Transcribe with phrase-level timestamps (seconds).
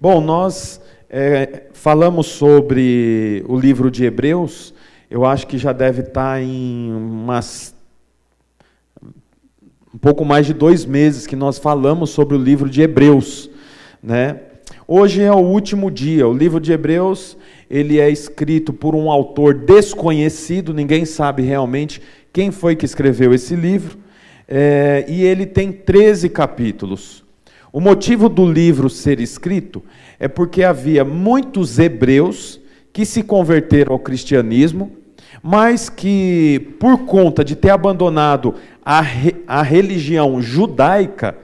[0.00, 0.80] Bom, nós
[1.10, 4.72] é, falamos sobre o livro de Hebreus,
[5.10, 7.74] eu acho que já deve estar em umas
[9.92, 13.50] um pouco mais de dois meses que nós falamos sobre o livro de Hebreus,
[14.00, 14.38] né?
[14.86, 16.28] Hoje é o último dia.
[16.28, 17.36] O livro de Hebreus
[17.68, 22.00] ele é escrito por um autor desconhecido, ninguém sabe realmente
[22.32, 23.98] quem foi que escreveu esse livro,
[24.46, 27.26] é, e ele tem 13 capítulos.
[27.78, 29.84] O motivo do livro ser escrito
[30.18, 32.60] é porque havia muitos hebreus
[32.92, 34.90] que se converteram ao cristianismo,
[35.40, 39.00] mas que, por conta de ter abandonado a,
[39.46, 41.38] a religião judaica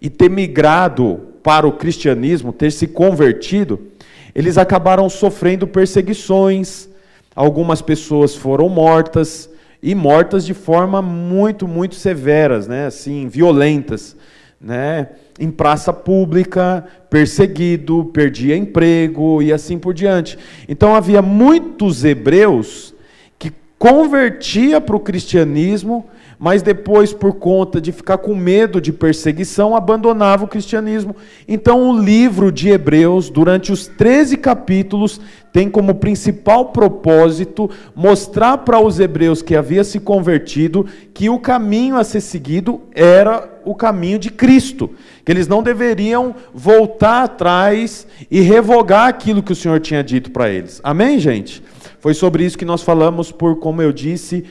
[0.00, 3.88] e ter migrado para o cristianismo, ter se convertido,
[4.32, 6.88] eles acabaram sofrendo perseguições,
[7.34, 9.50] algumas pessoas foram mortas,
[9.82, 12.86] e mortas de forma muito, muito severas, né?
[12.86, 14.16] assim, violentas.
[14.60, 15.08] Né?
[15.40, 20.38] Em praça pública, perseguido, perdia emprego e assim por diante.
[20.68, 22.94] Então havia muitos hebreus
[23.38, 26.06] que convertia para o cristianismo
[26.42, 31.14] mas depois, por conta de ficar com medo de perseguição, abandonava o cristianismo.
[31.46, 35.20] Então, o livro de Hebreus, durante os 13 capítulos,
[35.52, 41.96] tem como principal propósito mostrar para os hebreus que havia se convertido que o caminho
[41.96, 44.88] a ser seguido era o caminho de Cristo,
[45.22, 50.48] que eles não deveriam voltar atrás e revogar aquilo que o Senhor tinha dito para
[50.48, 50.80] eles.
[50.82, 51.62] Amém, gente?
[51.98, 54.46] Foi sobre isso que nós falamos por, como eu disse,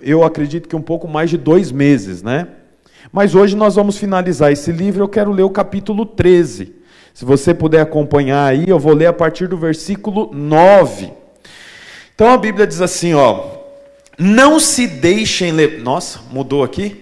[0.00, 2.48] eu acredito que um pouco mais de dois meses, né?
[3.12, 5.02] Mas hoje nós vamos finalizar esse livro.
[5.02, 6.74] Eu quero ler o capítulo 13.
[7.14, 11.12] Se você puder acompanhar aí, eu vou ler a partir do versículo 9.
[12.14, 13.44] Então a Bíblia diz assim, ó:
[14.18, 15.78] Não se deixem levar.
[15.78, 17.00] Nossa, mudou aqui?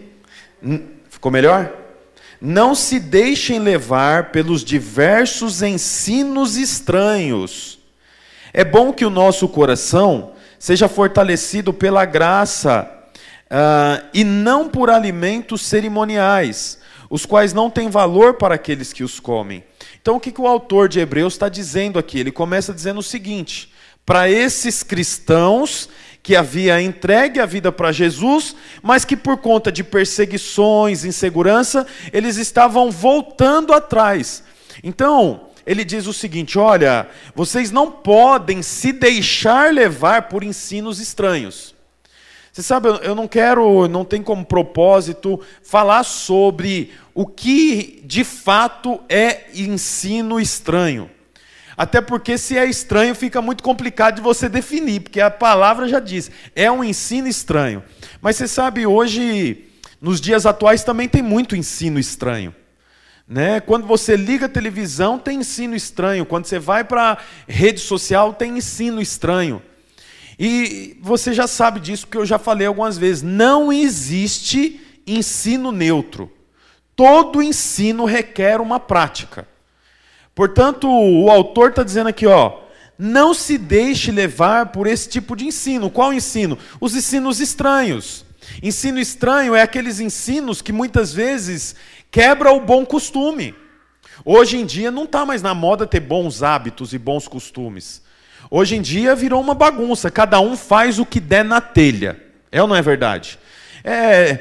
[1.09, 1.73] Ficou melhor?
[2.41, 7.79] Não se deixem levar pelos diversos ensinos estranhos.
[8.53, 12.91] É bom que o nosso coração seja fortalecido pela graça
[13.47, 19.21] uh, e não por alimentos cerimoniais, os quais não têm valor para aqueles que os
[19.21, 19.65] comem.
[20.01, 22.19] Então, o que, que o autor de Hebreus está dizendo aqui?
[22.19, 23.73] Ele começa dizendo o seguinte:
[24.05, 25.89] para esses cristãos
[26.23, 32.37] que havia entregue a vida para Jesus, mas que por conta de perseguições, insegurança, eles
[32.37, 34.43] estavam voltando atrás.
[34.83, 41.75] Então, ele diz o seguinte: olha, vocês não podem se deixar levar por ensinos estranhos.
[42.53, 48.99] Você sabe, eu não quero, não tem como propósito falar sobre o que de fato
[49.11, 51.11] é ensino estranho.
[51.77, 56.01] Até porque se é estranho fica muito complicado de você definir, porque a palavra já
[56.01, 57.85] diz, é um ensino estranho.
[58.23, 59.67] Mas você sabe, hoje,
[60.01, 62.55] nos dias atuais também tem muito ensino estranho.
[63.29, 63.59] Né?
[63.61, 66.25] Quando você liga a televisão, tem ensino estranho.
[66.25, 69.61] Quando você vai para a rede social, tem ensino estranho.
[70.39, 73.23] E você já sabe disso, porque eu já falei algumas vezes.
[73.23, 76.31] Não existe ensino neutro.
[76.95, 79.49] Todo ensino requer uma prática.
[80.35, 82.61] Portanto, o autor está dizendo aqui, ó,
[82.99, 85.91] não se deixe levar por esse tipo de ensino.
[85.91, 86.59] Qual ensino?
[86.81, 88.25] Os ensinos estranhos.
[88.63, 91.75] Ensino estranho é aqueles ensinos que muitas vezes
[92.11, 93.55] quebra o bom costume.
[94.25, 98.03] Hoje em dia não está mais na moda ter bons hábitos e bons costumes.
[98.51, 102.21] Hoje em dia virou uma bagunça, cada um faz o que der na telha.
[102.51, 103.39] É ou não é verdade?
[103.83, 104.39] É,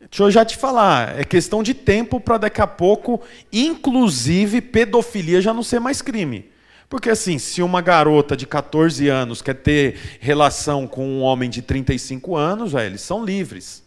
[0.00, 3.20] deixa eu já te falar, é questão de tempo para daqui a pouco,
[3.52, 6.50] inclusive pedofilia já não ser mais crime.
[6.88, 11.60] Porque assim, se uma garota de 14 anos quer ter relação com um homem de
[11.60, 13.82] 35 anos, eles são livres.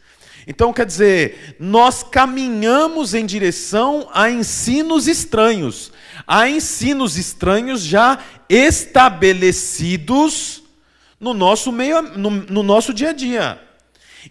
[0.52, 5.92] Então, quer dizer, nós caminhamos em direção a ensinos estranhos,
[6.26, 8.18] a ensinos estranhos já
[8.50, 10.64] estabelecidos
[11.20, 13.62] no nosso meio, no, no nosso dia a dia.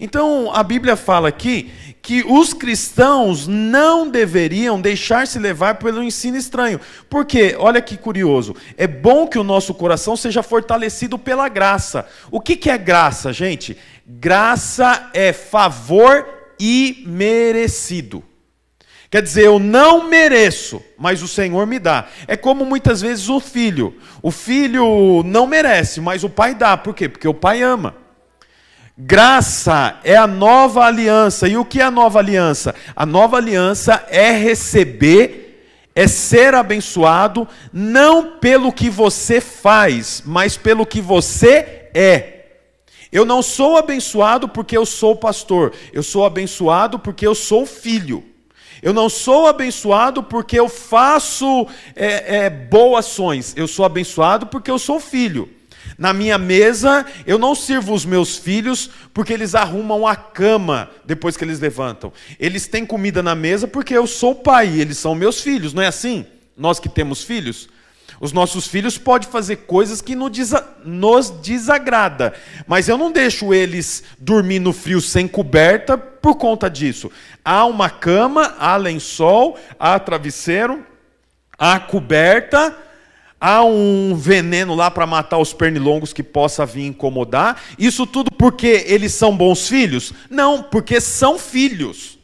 [0.00, 1.70] Então, a Bíblia fala aqui
[2.02, 6.80] que os cristãos não deveriam deixar-se levar pelo ensino estranho.
[7.08, 12.06] Porque, olha que curioso, é bom que o nosso coração seja fortalecido pela graça.
[12.30, 13.76] O que, que é graça, gente?
[14.10, 16.26] Graça é favor
[16.58, 18.24] imerecido.
[19.10, 22.06] Quer dizer, eu não mereço, mas o Senhor me dá.
[22.26, 23.96] É como muitas vezes o filho.
[24.22, 26.74] O filho não merece, mas o pai dá.
[26.74, 27.06] Por quê?
[27.06, 27.94] Porque o pai ama.
[28.96, 31.46] Graça é a nova aliança.
[31.46, 32.74] E o que é a nova aliança?
[32.96, 40.86] A nova aliança é receber, é ser abençoado, não pelo que você faz, mas pelo
[40.86, 42.37] que você é.
[43.10, 48.24] Eu não sou abençoado porque eu sou pastor, eu sou abençoado porque eu sou filho.
[48.82, 51.66] Eu não sou abençoado porque eu faço
[51.96, 53.52] é, é, boas ações.
[53.56, 55.48] Eu sou abençoado porque eu sou filho.
[55.96, 61.36] Na minha mesa, eu não sirvo os meus filhos porque eles arrumam a cama depois
[61.36, 62.12] que eles levantam.
[62.38, 65.86] Eles têm comida na mesa porque eu sou pai, eles são meus filhos, não é
[65.86, 66.24] assim?
[66.56, 67.68] Nós que temos filhos.
[68.20, 72.34] Os nossos filhos podem fazer coisas que nos desagrada,
[72.66, 77.10] mas eu não deixo eles dormir no frio sem coberta por conta disso.
[77.44, 80.84] Há uma cama, há lençol, há travesseiro,
[81.56, 82.76] há coberta,
[83.40, 87.62] há um veneno lá para matar os pernilongos que possa vir incomodar.
[87.78, 90.12] Isso tudo porque eles são bons filhos?
[90.28, 92.17] Não, porque são filhos.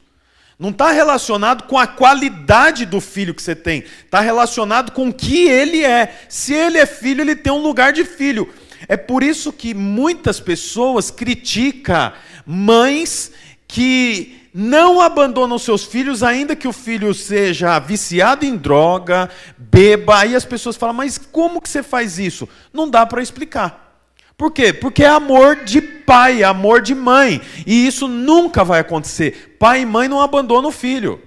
[0.59, 3.85] Não está relacionado com a qualidade do filho que você tem.
[4.05, 6.25] Está relacionado com o que ele é.
[6.29, 8.53] Se ele é filho, ele tem um lugar de filho.
[8.87, 12.13] É por isso que muitas pessoas criticam
[12.47, 13.33] mães
[13.67, 19.29] que não abandonam seus filhos, ainda que o filho seja viciado em droga,
[19.59, 20.21] beba.
[20.21, 22.49] Aí as pessoas falam, mas como que você faz isso?
[22.73, 23.94] Não dá para explicar.
[24.37, 24.73] Por quê?
[24.73, 27.41] Porque é amor de pai, amor de mãe.
[27.67, 29.57] E isso nunca vai acontecer.
[29.59, 31.21] Pai e mãe não abandonam o filho.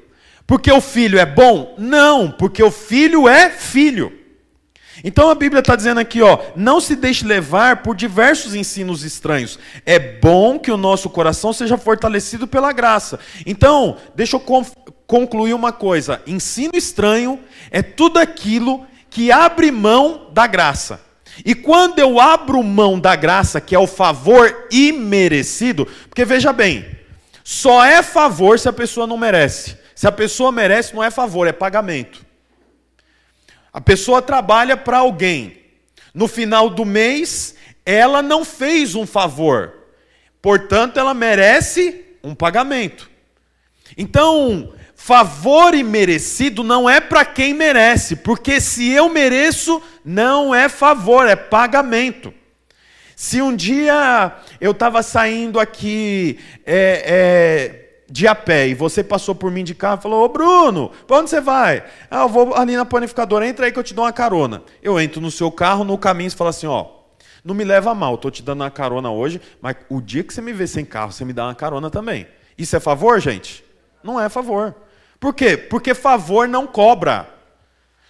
[0.45, 1.75] Porque o filho é bom?
[1.77, 4.13] Não, porque o filho é filho.
[5.03, 9.59] Então a Bíblia está dizendo aqui, ó, não se deixe levar por diversos ensinos estranhos.
[9.85, 13.19] É bom que o nosso coração seja fortalecido pela graça.
[13.45, 14.65] Então, deixa eu
[15.05, 17.39] concluir uma coisa: ensino estranho
[17.69, 21.06] é tudo aquilo que abre mão da graça.
[21.45, 26.85] E quando eu abro mão da graça, que é o favor imerecido, porque veja bem,
[27.43, 29.77] só é favor se a pessoa não merece.
[29.95, 32.25] Se a pessoa merece, não é favor, é pagamento.
[33.71, 35.61] A pessoa trabalha para alguém.
[36.13, 37.55] No final do mês,
[37.85, 39.73] ela não fez um favor.
[40.41, 43.09] Portanto, ela merece um pagamento.
[43.97, 51.27] Então, Favor imerecido não é para quem merece, porque se eu mereço, não é favor,
[51.27, 52.33] é pagamento.
[53.15, 59.35] Se um dia eu estava saindo aqui é, é, de a pé e você passou
[59.35, 61.83] por mim de carro e falou: Ô Bruno, para onde você vai?
[62.09, 64.63] Ah, eu vou ali na panificadora, entra aí que eu te dou uma carona.
[64.81, 66.87] Eu entro no seu carro, no caminho você fala assim: Ó,
[67.45, 70.41] não me leva mal, estou te dando uma carona hoje, mas o dia que você
[70.41, 72.27] me vê sem carro, você me dá uma carona também.
[72.57, 73.63] Isso é favor, gente?
[74.03, 74.75] Não é favor.
[75.19, 75.57] Por quê?
[75.57, 77.29] Porque favor não cobra.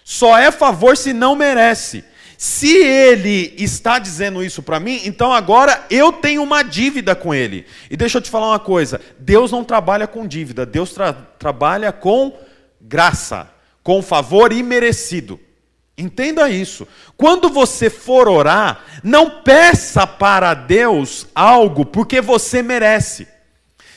[0.04, 2.04] Só é favor se não merece.
[2.36, 7.66] Se ele está dizendo isso para mim, então agora eu tenho uma dívida com ele.
[7.90, 11.90] E deixa eu te falar uma coisa: Deus não trabalha com dívida, Deus tra trabalha
[11.90, 12.38] com
[12.80, 13.50] graça,
[13.82, 15.40] com favor imerecido.
[15.98, 16.86] Entenda isso.
[17.16, 23.26] Quando você for orar, não peça para Deus algo porque você merece.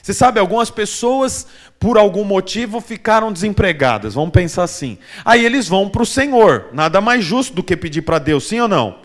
[0.02, 1.46] Você sabe, algumas pessoas
[1.82, 4.14] por algum motivo ficaram desempregadas.
[4.14, 5.00] Vamos pensar assim.
[5.26, 6.68] Aí eles vão para o Senhor.
[6.72, 9.00] Nada mais justo do que pedir para Deus, sim ou não?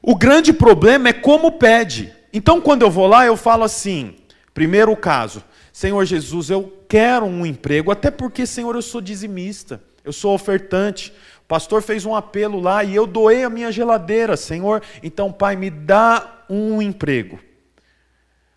[0.00, 2.12] O grande problema é como pede.
[2.32, 4.14] Então, quando eu vou lá, eu falo assim:
[4.54, 5.42] primeiro caso,
[5.72, 11.12] Senhor Jesus, eu quero um emprego, até porque, Senhor, eu sou dizimista, eu sou ofertante.
[11.44, 14.82] O pastor fez um apelo lá e eu doei a minha geladeira, Senhor.
[15.02, 17.40] Então, Pai, me dá um emprego.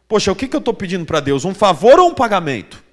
[0.07, 1.43] Poxa, o que, que eu estou pedindo para Deus?
[1.43, 2.84] Um favor ou um pagamento?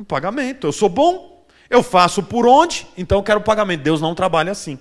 [0.00, 0.66] Um pagamento.
[0.66, 3.82] Eu sou bom, eu faço por onde, então eu quero pagamento.
[3.82, 4.78] Deus não trabalha assim.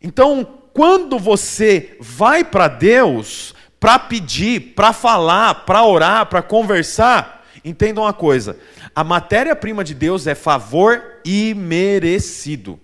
[0.00, 8.00] Então, quando você vai para Deus para pedir, para falar, para orar, para conversar, entenda
[8.00, 8.56] uma coisa:
[8.94, 12.80] a matéria-prima de Deus é favor imerecido.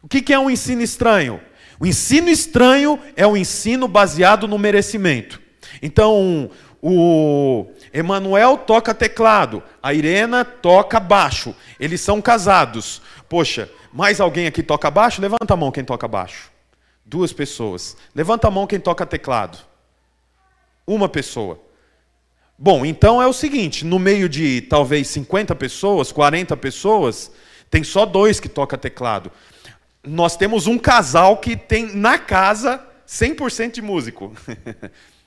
[0.00, 1.40] O que é um ensino estranho?
[1.80, 5.42] O ensino estranho é o um ensino baseado no merecimento.
[5.82, 11.54] Então, o Emanuel toca teclado, a Irena toca baixo.
[11.78, 13.00] Eles são casados.
[13.28, 15.20] Poxa, mais alguém aqui toca baixo?
[15.20, 16.50] Levanta a mão quem toca baixo.
[17.04, 17.96] Duas pessoas.
[18.14, 19.58] Levanta a mão quem toca teclado.
[20.86, 21.60] Uma pessoa.
[22.58, 27.30] Bom, então é o seguinte: no meio de talvez 50 pessoas, 40 pessoas,
[27.70, 29.30] tem só dois que toca teclado.
[30.02, 34.32] Nós temos um casal que tem na casa 100% de músico.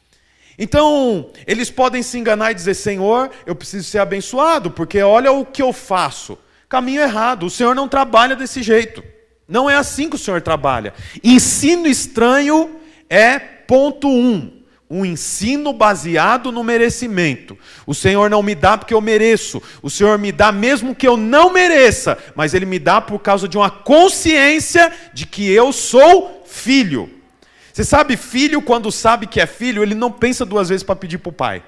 [0.63, 5.43] Então, eles podem se enganar e dizer: Senhor, eu preciso ser abençoado, porque olha o
[5.43, 6.37] que eu faço.
[6.69, 7.47] Caminho errado.
[7.47, 9.03] O Senhor não trabalha desse jeito.
[9.47, 10.93] Não é assim que o Senhor trabalha.
[11.23, 12.75] Ensino estranho
[13.09, 14.61] é ponto um.
[14.87, 17.57] Um ensino baseado no merecimento.
[17.87, 19.59] O Senhor não me dá porque eu mereço.
[19.81, 22.19] O Senhor me dá mesmo que eu não mereça.
[22.35, 27.20] Mas Ele me dá por causa de uma consciência de que eu sou filho.
[27.73, 31.17] Você sabe, filho, quando sabe que é filho, ele não pensa duas vezes para pedir
[31.17, 31.63] para o pai.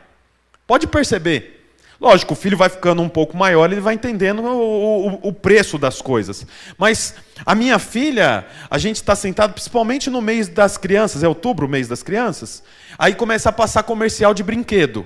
[0.67, 1.61] Pode perceber.
[1.99, 5.77] Lógico, o filho vai ficando um pouco maior, ele vai entendendo o, o, o preço
[5.77, 6.45] das coisas.
[6.77, 11.65] Mas a minha filha, a gente está sentado, principalmente no mês das crianças, é outubro
[11.65, 12.61] o mês das crianças,
[12.97, 15.05] aí começa a passar comercial de brinquedo.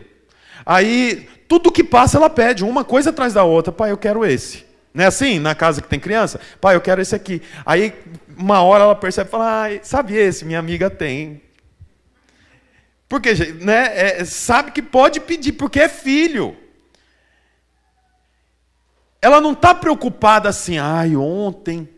[0.66, 3.72] Aí, tudo que passa ela pede, uma coisa atrás da outra.
[3.72, 4.66] Pai, eu quero esse.
[4.94, 6.40] Não é assim, na casa que tem criança?
[6.60, 7.42] Pai, eu quero esse aqui.
[7.64, 7.94] Aí,
[8.38, 10.46] uma hora ela percebe e fala, ah, sabe esse?
[10.46, 11.42] Minha amiga tem.
[13.10, 16.56] Porque né, é, sabe que pode pedir, porque é filho.
[19.22, 21.90] Ela não está preocupada assim, ai, ontem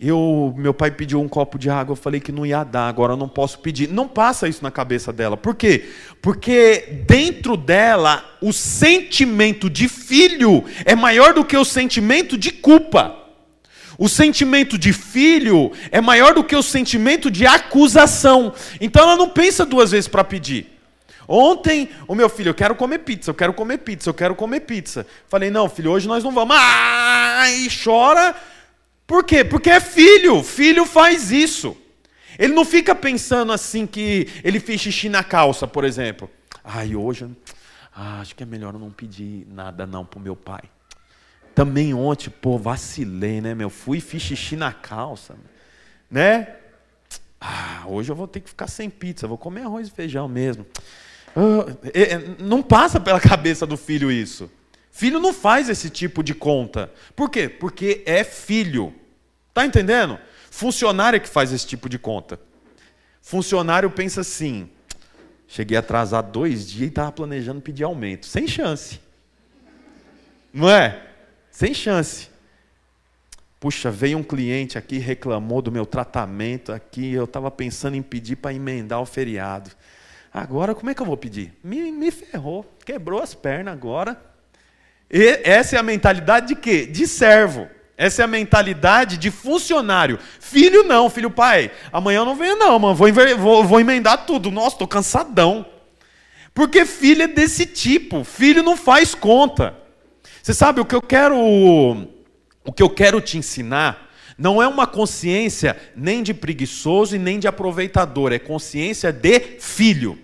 [0.00, 3.14] eu, meu pai pediu um copo de água, eu falei que não ia dar, agora
[3.14, 3.88] eu não posso pedir.
[3.88, 5.36] Não passa isso na cabeça dela.
[5.36, 5.90] Por quê?
[6.22, 13.17] Porque dentro dela o sentimento de filho é maior do que o sentimento de culpa.
[13.98, 18.54] O sentimento de filho é maior do que o sentimento de acusação.
[18.80, 20.78] Então ela não pensa duas vezes para pedir.
[21.26, 24.60] Ontem, o meu filho, eu quero comer pizza, eu quero comer pizza, eu quero comer
[24.60, 25.04] pizza.
[25.28, 26.56] Falei, não, filho, hoje nós não vamos.
[26.58, 28.36] Ah, e chora.
[29.04, 29.44] Por quê?
[29.44, 30.44] Porque é filho.
[30.44, 31.76] Filho faz isso.
[32.38, 36.30] Ele não fica pensando assim que ele fez xixi na calça, por exemplo.
[36.62, 37.28] Ai, hoje,
[37.94, 40.62] ah, acho que é melhor eu não pedir nada não pro meu pai.
[41.58, 43.68] Também ontem, pô, vacilei, né, meu?
[43.68, 45.34] Fui e fiz xixi na calça,
[46.08, 46.54] né?
[47.40, 50.64] Ah, hoje eu vou ter que ficar sem pizza, vou comer arroz e feijão mesmo.
[51.34, 54.48] Ah, é, é, não passa pela cabeça do filho isso.
[54.92, 56.92] Filho não faz esse tipo de conta.
[57.16, 57.48] Por quê?
[57.48, 58.94] Porque é filho.
[59.52, 60.16] Tá entendendo?
[60.52, 62.38] Funcionário é que faz esse tipo de conta.
[63.20, 64.70] Funcionário pensa assim:
[65.48, 68.26] cheguei atrasado dois dias e estava planejando pedir aumento.
[68.26, 69.00] Sem chance.
[70.54, 71.07] Não é?
[71.58, 72.28] Sem chance.
[73.58, 78.36] Puxa, veio um cliente aqui, reclamou do meu tratamento aqui, eu estava pensando em pedir
[78.36, 79.68] para emendar o feriado.
[80.32, 81.52] Agora, como é que eu vou pedir?
[81.64, 84.16] Me, me ferrou, quebrou as pernas agora.
[85.10, 86.86] E essa é a mentalidade de quê?
[86.86, 87.66] De servo.
[87.96, 90.16] Essa é a mentalidade de funcionário.
[90.38, 91.72] Filho não, filho pai.
[91.92, 92.94] Amanhã eu não venho não, mano.
[92.94, 94.52] Vou, vou, vou emendar tudo.
[94.52, 95.66] Nossa, estou cansadão.
[96.54, 98.22] Porque filho é desse tipo.
[98.22, 99.87] Filho não faz conta.
[100.42, 104.86] Você sabe o que eu quero, o que eu quero te ensinar não é uma
[104.86, 110.16] consciência nem de preguiçoso e nem de aproveitador, é consciência de filho.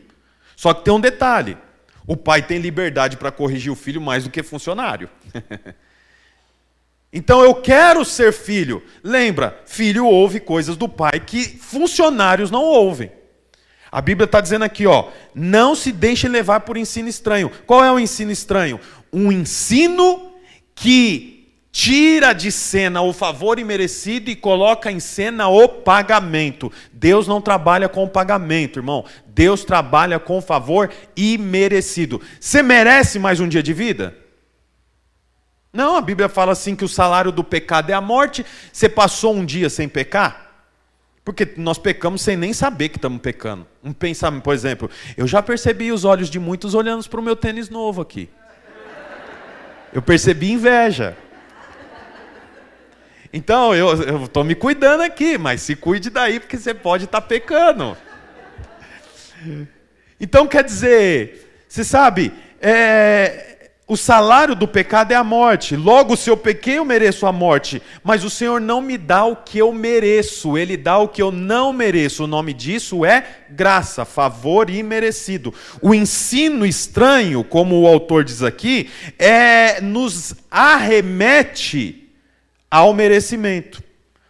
[0.55, 1.59] Só que tem um detalhe:
[2.07, 5.11] o pai tem liberdade para corrigir o filho mais do que funcionário.
[7.13, 8.83] então eu quero ser filho.
[9.03, 13.11] Lembra, filho ouve coisas do pai que funcionários não ouvem.
[13.91, 17.49] A Bíblia está dizendo aqui, ó, não se deixe levar por ensino estranho.
[17.65, 18.81] Qual é o ensino estranho?
[19.15, 20.33] Um ensino
[20.75, 21.35] que
[21.71, 26.71] tira de cena o favor imerecido e coloca em cena o pagamento.
[26.93, 29.05] Deus não trabalha com pagamento, irmão.
[29.27, 32.21] Deus trabalha com favor imerecido.
[32.41, 34.17] Você merece mais um dia de vida?
[35.73, 38.45] Não, a Bíblia fala assim que o salário do pecado é a morte.
[38.73, 40.53] Você passou um dia sem pecar?
[41.25, 43.67] Porque nós pecamos sem nem saber que estamos pecando.
[43.83, 47.35] Um pensamento, por exemplo, eu já percebi os olhos de muitos olhando para o meu
[47.35, 48.29] tênis novo aqui.
[49.95, 51.17] Eu percebi inveja.
[53.33, 57.27] Então, eu estou me cuidando aqui, mas se cuide daí, porque você pode estar tá
[57.27, 57.97] pecando.
[60.21, 63.54] Então, quer dizer, você sabe, é,
[63.87, 65.77] o salário do pecado é a morte.
[65.77, 67.83] Logo, se eu pequei, eu mereço a morte.
[68.03, 71.31] Mas o Senhor não me dá o que eu mereço, Ele dá o que eu
[71.31, 72.25] não mereço.
[72.25, 75.53] O nome disso é graça, favor imerecido.
[75.83, 78.89] O ensino estranho, como o autor diz aqui,
[79.19, 82.11] é nos arremete
[82.71, 83.85] ao merecimento.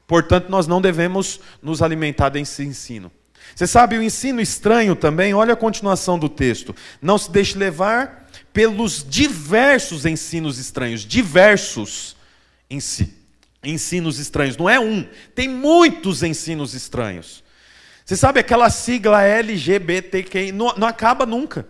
[0.05, 3.11] Portanto, nós não devemos nos alimentar desse ensino.
[3.55, 6.75] Você sabe, o ensino estranho também, olha a continuação do texto.
[7.01, 8.24] Não se deixe levar
[8.55, 12.17] pelos diversos ensinos estranhos, diversos
[13.65, 17.43] ensinos estranhos, não é um, tem muitos ensinos estranhos.
[18.05, 21.67] Você sabe aquela sigla LGBTQI, não, não acaba nunca.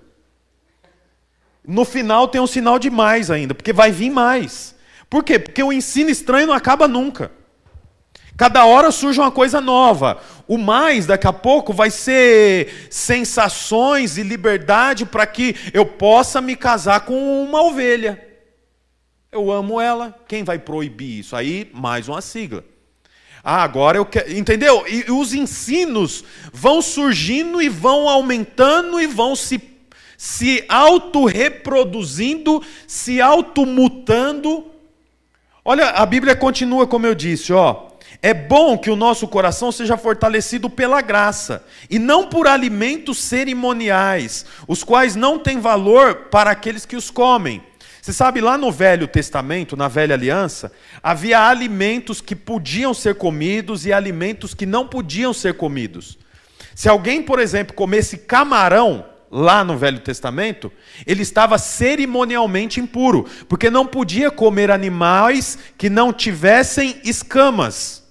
[1.66, 4.74] No final tem um sinal de mais ainda, porque vai vir mais.
[5.08, 5.38] Por quê?
[5.38, 7.32] Porque o ensino estranho não acaba nunca.
[8.36, 10.18] Cada hora surge uma coisa nova.
[10.48, 16.56] O mais, daqui a pouco, vai ser sensações e liberdade para que eu possa me
[16.56, 18.20] casar com uma ovelha.
[19.30, 20.18] Eu amo ela.
[20.26, 21.36] Quem vai proibir isso?
[21.36, 22.64] Aí, mais uma sigla.
[23.42, 24.36] Ah, agora eu quero.
[24.36, 24.84] Entendeu?
[24.88, 29.62] E os ensinos vão surgindo e vão aumentando e vão se,
[30.16, 34.64] se auto-reproduzindo, se auto-mutando.
[35.64, 37.93] Olha, a Bíblia continua como eu disse, ó.
[38.22, 44.46] É bom que o nosso coração seja fortalecido pela graça e não por alimentos cerimoniais,
[44.66, 47.62] os quais não têm valor para aqueles que os comem.
[48.00, 50.70] Você sabe, lá no Velho Testamento, na Velha Aliança,
[51.02, 56.18] havia alimentos que podiam ser comidos e alimentos que não podiam ser comidos.
[56.74, 60.70] Se alguém, por exemplo, comesse camarão, lá no Velho Testamento,
[61.04, 68.03] ele estava cerimonialmente impuro, porque não podia comer animais que não tivessem escamas.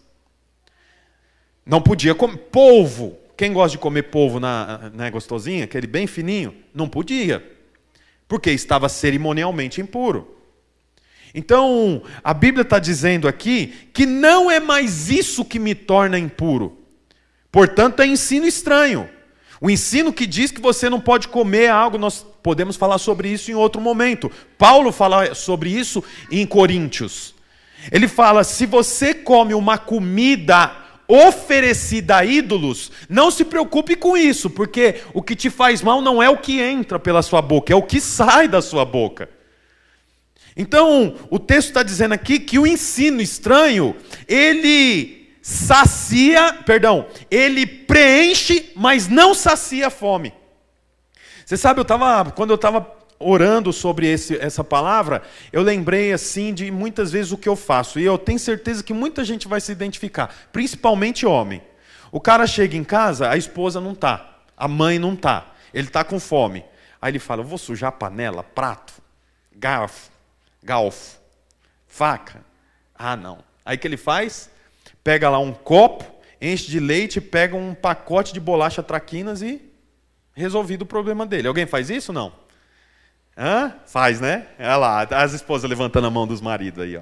[1.65, 3.17] Não podia comer polvo.
[3.35, 7.43] Quem gosta de comer polvo na, na gostosinha, aquele bem fininho, não podia,
[8.27, 10.37] porque estava cerimonialmente impuro.
[11.33, 16.77] Então, a Bíblia está dizendo aqui que não é mais isso que me torna impuro.
[17.51, 19.09] Portanto, é ensino estranho.
[19.59, 23.49] O ensino que diz que você não pode comer algo, nós podemos falar sobre isso
[23.49, 24.31] em outro momento.
[24.57, 27.33] Paulo fala sobre isso em Coríntios.
[27.91, 30.82] Ele fala: se você come uma comida
[31.13, 36.23] oferecida a ídolos, não se preocupe com isso, porque o que te faz mal não
[36.23, 39.29] é o que entra pela sua boca, é o que sai da sua boca.
[40.57, 43.95] Então, o texto está dizendo aqui que o ensino estranho,
[44.27, 50.33] ele sacia, perdão, ele preenche, mas não sacia a fome.
[51.45, 52.81] Você sabe, eu tava, quando eu estava
[53.23, 57.99] orando sobre esse, essa palavra, eu lembrei assim de muitas vezes o que eu faço,
[57.99, 61.61] e eu tenho certeza que muita gente vai se identificar, principalmente homem.
[62.11, 66.03] O cara chega em casa, a esposa não tá, a mãe não tá, ele está
[66.03, 66.63] com fome.
[67.01, 68.93] Aí ele fala: eu vou sujar panela, prato,
[69.55, 70.09] garfo,
[70.61, 71.17] galfo,
[71.87, 72.45] faca.
[72.95, 73.39] Ah, não.
[73.65, 74.49] Aí que ele faz?
[75.03, 76.05] pega lá um copo,
[76.41, 79.61] enche de leite, pega um pacote de bolacha traquinas e
[80.33, 81.47] resolvido o problema dele.
[81.47, 82.31] Alguém faz isso não?
[83.37, 83.73] Hã?
[83.85, 84.45] Faz, né?
[84.59, 87.01] Olha lá, as esposas levantando a mão dos maridos aí, ó.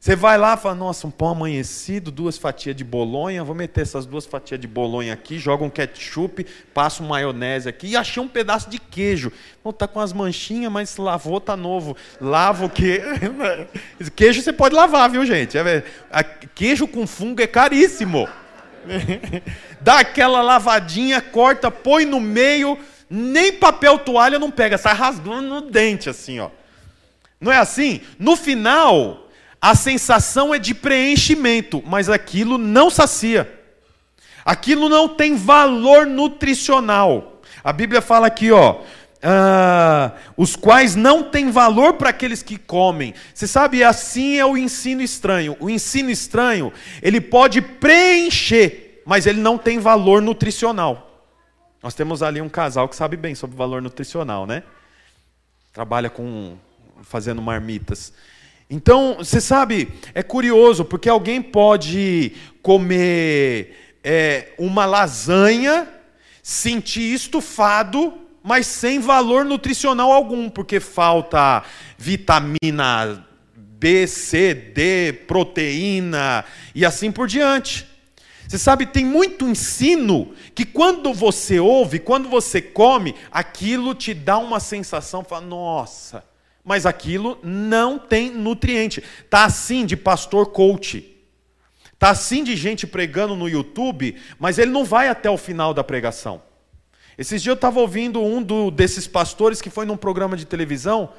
[0.00, 3.80] Você vai lá e fala, nossa, um pão amanhecido, duas fatias de bolonha, vou meter
[3.80, 8.28] essas duas fatias de bolonha aqui, joga um ketchup, passo maionese aqui e achei um
[8.28, 9.32] pedaço de queijo.
[9.64, 11.96] Não tá com as manchinhas, mas lavou, tá novo.
[12.20, 13.02] Lava o queijo.
[14.14, 15.58] queijo você pode lavar, viu, gente?
[15.58, 15.82] É,
[16.54, 18.28] queijo com fungo é caríssimo.
[19.80, 22.78] Dá aquela lavadinha, corta, põe no meio,
[23.10, 26.50] nem papel toalha não pega, sai rasgando no dente assim, ó.
[27.40, 28.00] Não é assim?
[28.18, 29.28] No final,
[29.60, 33.52] a sensação é de preenchimento, mas aquilo não sacia.
[34.44, 37.40] Aquilo não tem valor nutricional.
[37.62, 38.80] A Bíblia fala aqui, ó,
[39.22, 43.14] ah, os quais não têm valor para aqueles que comem.
[43.34, 45.56] Você sabe, assim é o ensino estranho.
[45.60, 51.07] O ensino estranho, ele pode preencher, mas ele não tem valor nutricional.
[51.82, 54.62] Nós temos ali um casal que sabe bem sobre valor nutricional, né?
[55.72, 56.56] Trabalha com
[57.02, 58.12] fazendo marmitas.
[58.68, 65.88] Então, você sabe, é curioso, porque alguém pode comer é, uma lasanha,
[66.42, 68.12] sentir estufado,
[68.42, 71.62] mas sem valor nutricional algum, porque falta
[71.96, 73.24] vitamina
[73.56, 77.87] B, C, D, proteína e assim por diante.
[78.48, 84.38] Você sabe, tem muito ensino que quando você ouve, quando você come, aquilo te dá
[84.38, 86.24] uma sensação, fala, nossa,
[86.64, 89.04] mas aquilo não tem nutriente.
[89.28, 91.14] Tá assim de pastor coach.
[91.98, 95.84] Tá assim de gente pregando no YouTube, mas ele não vai até o final da
[95.84, 96.40] pregação.
[97.18, 101.10] Esses dias eu estava ouvindo um do, desses pastores que foi num programa de televisão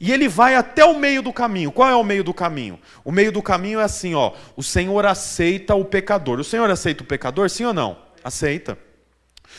[0.00, 1.70] e ele vai até o meio do caminho.
[1.72, 2.78] Qual é o meio do caminho?
[3.04, 4.32] O meio do caminho é assim, ó.
[4.56, 6.40] O Senhor aceita o pecador.
[6.40, 7.48] O Senhor aceita o pecador?
[7.48, 7.96] Sim ou não?
[8.22, 8.76] Aceita.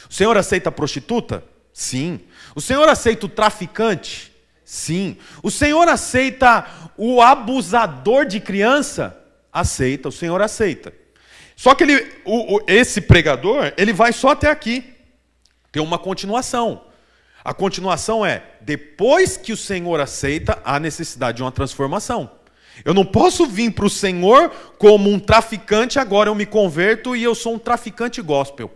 [0.09, 1.43] O Senhor aceita a prostituta?
[1.73, 2.21] Sim.
[2.55, 4.33] O Senhor aceita o traficante?
[4.63, 5.17] Sim.
[5.43, 6.65] O Senhor aceita
[6.97, 9.17] o abusador de criança?
[9.51, 10.93] Aceita, o Senhor aceita.
[11.55, 14.93] Só que ele, o, o, esse pregador, ele vai só até aqui.
[15.71, 16.85] Tem uma continuação.
[17.45, 22.31] A continuação é: depois que o Senhor aceita, há necessidade de uma transformação.
[22.83, 27.23] Eu não posso vir para o Senhor como um traficante, agora eu me converto e
[27.23, 28.71] eu sou um traficante gospel.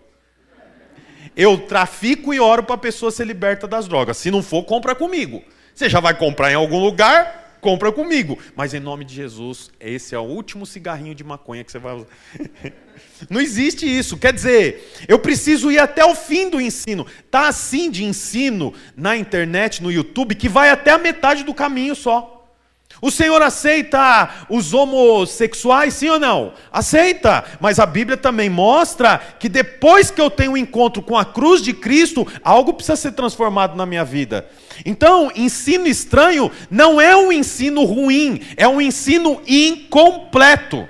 [1.35, 4.17] Eu trafico e oro para a pessoa ser liberta das drogas.
[4.17, 5.43] Se não for, compra comigo.
[5.73, 8.37] Você já vai comprar em algum lugar, compra comigo.
[8.55, 11.95] Mas em nome de Jesus, esse é o último cigarrinho de maconha que você vai
[11.95, 12.07] usar.
[13.29, 14.17] Não existe isso.
[14.17, 17.05] Quer dizer, eu preciso ir até o fim do ensino.
[17.29, 21.95] Tá assim de ensino na internet, no YouTube, que vai até a metade do caminho
[21.95, 22.39] só.
[23.01, 26.53] O Senhor aceita os homossexuais, sim ou não?
[26.71, 31.23] Aceita, mas a Bíblia também mostra que depois que eu tenho um encontro com a
[31.23, 34.49] cruz de Cristo, algo precisa ser transformado na minha vida.
[34.85, 40.87] Então, ensino estranho não é um ensino ruim, é um ensino incompleto.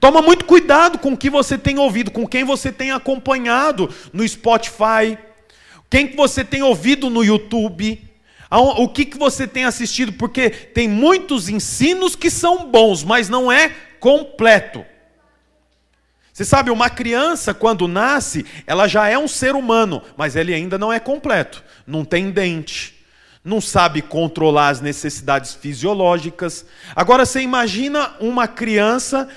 [0.00, 4.26] Toma muito cuidado com o que você tem ouvido, com quem você tem acompanhado no
[4.26, 5.16] Spotify,
[5.88, 8.10] quem que você tem ouvido no YouTube.
[8.50, 10.12] O que, que você tem assistido?
[10.12, 14.84] Porque tem muitos ensinos que são bons, mas não é completo.
[16.32, 20.78] Você sabe, uma criança, quando nasce, ela já é um ser humano, mas ele ainda
[20.78, 21.62] não é completo.
[21.86, 23.01] Não tem dente,
[23.44, 26.64] não sabe controlar as necessidades fisiológicas.
[26.94, 29.28] Agora você imagina uma criança,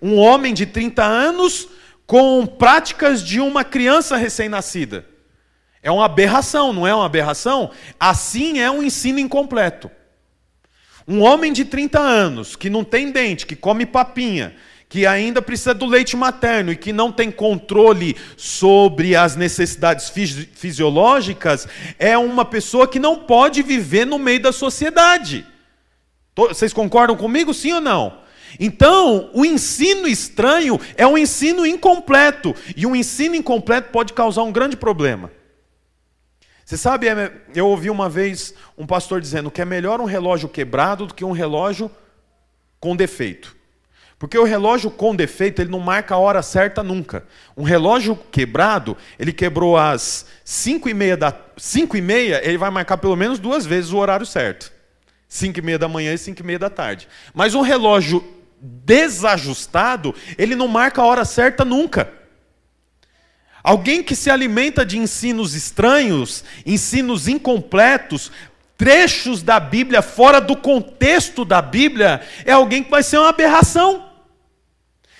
[0.00, 1.68] um homem de 30 anos,
[2.06, 5.06] com práticas de uma criança recém-nascida.
[5.82, 7.70] É uma aberração, não é uma aberração?
[8.00, 9.90] Assim é um ensino incompleto.
[11.06, 14.56] Um homem de 30 anos, que não tem dente, que come papinha,
[14.94, 20.08] que ainda precisa do leite materno e que não tem controle sobre as necessidades
[20.54, 21.66] fisiológicas,
[21.98, 25.44] é uma pessoa que não pode viver no meio da sociedade.
[26.36, 28.20] Vocês concordam comigo, sim ou não?
[28.60, 34.52] Então, o ensino estranho é um ensino incompleto, e um ensino incompleto pode causar um
[34.52, 35.28] grande problema.
[36.64, 40.48] Você sabe, é, eu ouvi uma vez um pastor dizendo que é melhor um relógio
[40.48, 41.90] quebrado do que um relógio
[42.78, 43.63] com defeito.
[44.18, 47.24] Porque o relógio com defeito, ele não marca a hora certa nunca.
[47.56, 52.70] Um relógio quebrado, ele quebrou às 5 e meia, da, 5 e meia ele vai
[52.70, 54.72] marcar pelo menos duas vezes o horário certo.
[55.28, 57.08] 5 e meia da manhã e 5 e meia da tarde.
[57.34, 58.24] Mas um relógio
[58.60, 62.10] desajustado, ele não marca a hora certa nunca.
[63.62, 68.30] Alguém que se alimenta de ensinos estranhos, ensinos incompletos,
[68.76, 74.10] trechos da Bíblia fora do contexto da Bíblia, é alguém que vai ser uma aberração.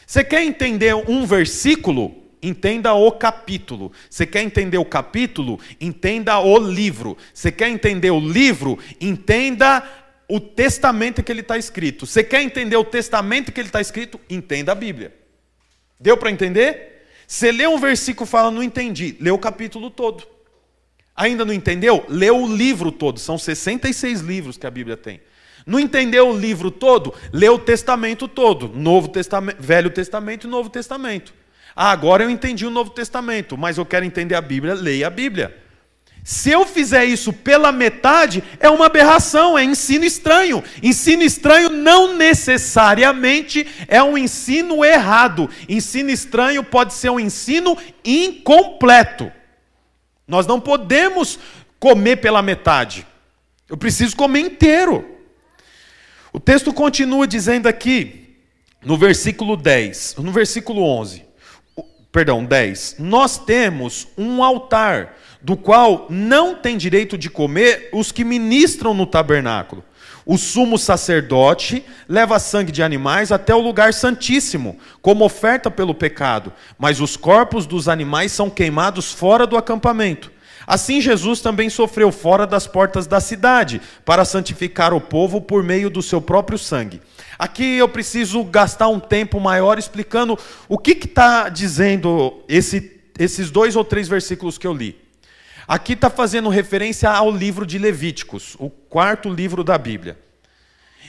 [0.06, 2.22] Você quer entender um versículo?
[2.42, 3.90] Entenda o capítulo.
[4.10, 5.58] Você quer entender o capítulo?
[5.80, 7.16] Entenda o livro.
[7.32, 8.78] Você quer entender o livro?
[9.00, 9.82] Entenda
[10.28, 12.06] o testamento que ele está escrito.
[12.06, 14.20] Você quer entender o testamento que ele está escrito?
[14.28, 15.14] Entenda a Bíblia.
[15.98, 17.06] Deu para entender?
[17.26, 19.16] Você lê um versículo e fala, não entendi.
[19.20, 20.33] Lê o capítulo todo.
[21.16, 22.04] Ainda não entendeu?
[22.08, 23.20] Lê o livro todo.
[23.20, 25.20] São 66 livros que a Bíblia tem.
[25.66, 27.14] Não entendeu o livro todo?
[27.32, 28.68] Lê o Testamento todo.
[28.68, 31.32] Novo Testamento, Velho Testamento e Novo Testamento.
[31.74, 35.10] Ah, agora eu entendi o Novo Testamento, mas eu quero entender a Bíblia, leia a
[35.10, 35.56] Bíblia.
[36.22, 40.64] Se eu fizer isso pela metade, é uma aberração, é ensino estranho.
[40.82, 45.50] Ensino estranho não necessariamente é um ensino errado.
[45.68, 49.30] Ensino estranho pode ser um ensino incompleto.
[50.26, 51.38] Nós não podemos
[51.78, 53.06] comer pela metade.
[53.68, 55.04] Eu preciso comer inteiro.
[56.32, 58.36] O texto continua dizendo aqui,
[58.84, 61.24] no versículo 10, no versículo 11,
[62.10, 62.96] perdão, 10.
[62.98, 69.06] Nós temos um altar do qual não tem direito de comer os que ministram no
[69.06, 69.84] tabernáculo.
[70.26, 76.52] O sumo sacerdote leva sangue de animais até o lugar santíssimo, como oferta pelo pecado,
[76.78, 80.32] mas os corpos dos animais são queimados fora do acampamento.
[80.66, 85.90] Assim, Jesus também sofreu fora das portas da cidade, para santificar o povo por meio
[85.90, 87.02] do seu próprio sangue.
[87.38, 93.76] Aqui eu preciso gastar um tempo maior explicando o que está dizendo esse, esses dois
[93.76, 95.03] ou três versículos que eu li.
[95.66, 100.18] Aqui está fazendo referência ao livro de Levíticos, o quarto livro da Bíblia.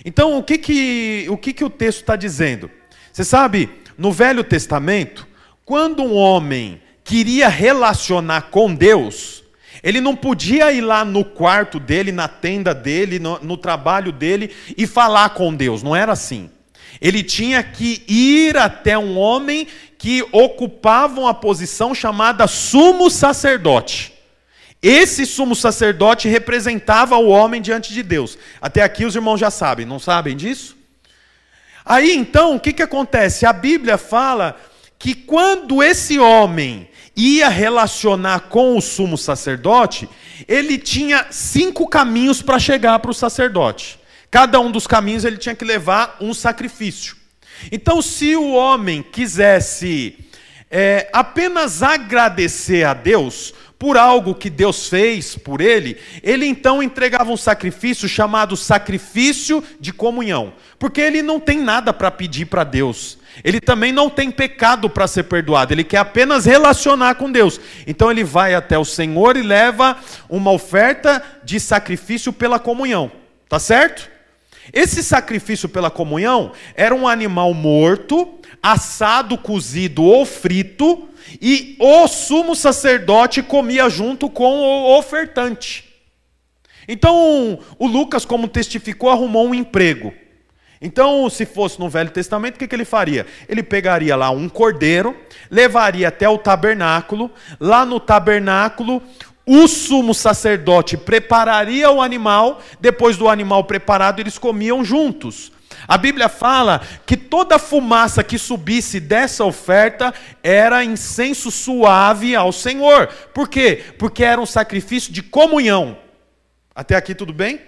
[0.03, 2.71] Então, o que, que, o, que, que o texto está dizendo?
[3.11, 5.27] Você sabe, no Velho Testamento,
[5.63, 9.43] quando um homem queria relacionar com Deus,
[9.83, 14.51] ele não podia ir lá no quarto dele, na tenda dele, no, no trabalho dele
[14.77, 16.49] e falar com Deus, não era assim.
[17.01, 24.14] Ele tinha que ir até um homem que ocupava uma posição chamada sumo sacerdote.
[24.87, 28.37] Esse sumo sacerdote representava o homem diante de Deus.
[28.61, 30.77] Até aqui os irmãos já sabem, não sabem disso?
[31.83, 33.47] Aí então, o que, que acontece?
[33.47, 34.55] A Bíblia fala
[34.99, 40.07] que quando esse homem ia relacionar com o sumo sacerdote,
[40.47, 43.99] ele tinha cinco caminhos para chegar para o sacerdote.
[44.29, 47.15] Cada um dos caminhos ele tinha que levar um sacrifício.
[47.71, 50.15] Então, se o homem quisesse
[50.69, 57.31] é, apenas agradecer a Deus, por algo que Deus fez por ele, ele então entregava
[57.31, 63.17] um sacrifício chamado sacrifício de comunhão, porque ele não tem nada para pedir para Deus.
[63.43, 67.59] Ele também não tem pecado para ser perdoado, ele quer apenas relacionar com Deus.
[67.85, 69.97] Então ele vai até o Senhor e leva
[70.29, 73.11] uma oferta de sacrifício pela comunhão.
[73.49, 74.09] Tá certo?
[74.73, 81.07] Esse sacrifício pela comunhão era um animal morto, assado, cozido ou frito,
[81.39, 85.85] e o sumo sacerdote comia junto com o ofertante.
[86.87, 90.11] Então, o Lucas, como testificou, arrumou um emprego.
[90.81, 93.27] Então, se fosse no Velho Testamento, o que, que ele faria?
[93.47, 95.15] Ele pegaria lá um cordeiro,
[95.51, 98.99] levaria até o tabernáculo, lá no tabernáculo,
[99.45, 105.51] o sumo sacerdote prepararia o animal, depois do animal preparado, eles comiam juntos.
[105.87, 113.07] A Bíblia fala que toda fumaça que subisse dessa oferta era incenso suave ao Senhor.
[113.33, 113.83] Por quê?
[113.99, 115.97] Porque era um sacrifício de comunhão.
[116.73, 117.61] Até aqui tudo bem?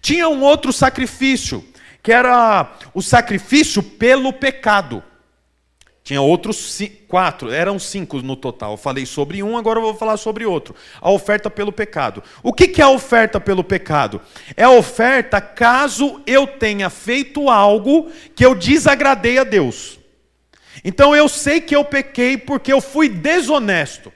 [0.00, 1.64] Tinha um outro sacrifício,
[2.02, 5.02] que era o sacrifício pelo pecado.
[6.06, 8.74] Tinha outros quatro, eram cinco no total.
[8.74, 10.72] Eu falei sobre um, agora eu vou falar sobre outro.
[11.00, 12.22] A oferta pelo pecado.
[12.44, 14.20] O que é a oferta pelo pecado?
[14.56, 19.98] É a oferta caso eu tenha feito algo que eu desagradei a Deus.
[20.84, 24.12] Então eu sei que eu pequei porque eu fui desonesto.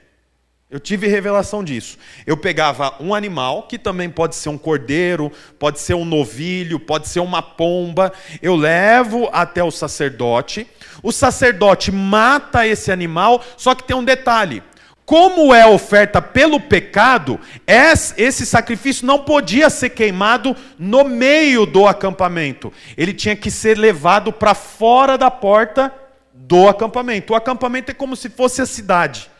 [0.71, 1.97] Eu tive revelação disso.
[2.25, 5.29] Eu pegava um animal, que também pode ser um cordeiro,
[5.59, 8.13] pode ser um novilho, pode ser uma pomba.
[8.41, 10.65] Eu levo até o sacerdote.
[11.03, 14.63] O sacerdote mata esse animal, só que tem um detalhe.
[15.03, 22.71] Como é oferta pelo pecado, esse sacrifício não podia ser queimado no meio do acampamento.
[22.95, 25.93] Ele tinha que ser levado para fora da porta
[26.33, 27.33] do acampamento.
[27.33, 29.30] O acampamento é como se fosse a cidade.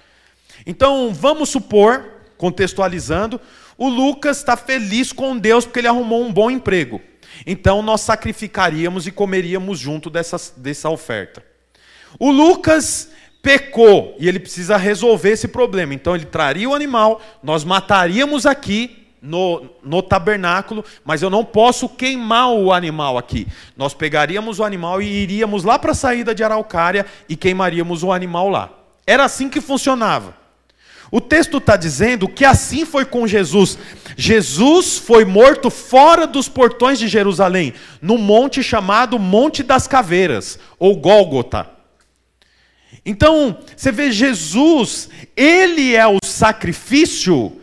[0.65, 2.05] Então, vamos supor,
[2.37, 3.39] contextualizando,
[3.77, 7.01] o Lucas está feliz com Deus porque ele arrumou um bom emprego.
[7.45, 11.43] Então, nós sacrificaríamos e comeríamos junto dessa, dessa oferta.
[12.19, 13.09] O Lucas
[13.41, 15.93] pecou e ele precisa resolver esse problema.
[15.93, 21.87] Então, ele traria o animal, nós mataríamos aqui no, no tabernáculo, mas eu não posso
[21.87, 23.47] queimar o animal aqui.
[23.77, 28.11] Nós pegaríamos o animal e iríamos lá para a saída de Araucária e queimaríamos o
[28.11, 28.71] animal lá.
[29.05, 30.40] Era assim que funcionava.
[31.11, 33.77] O texto está dizendo que assim foi com Jesus.
[34.15, 40.95] Jesus foi morto fora dos portões de Jerusalém, no monte chamado Monte das Caveiras, ou
[40.95, 41.69] Gólgota.
[43.05, 47.60] Então, você vê Jesus, ele é o sacrifício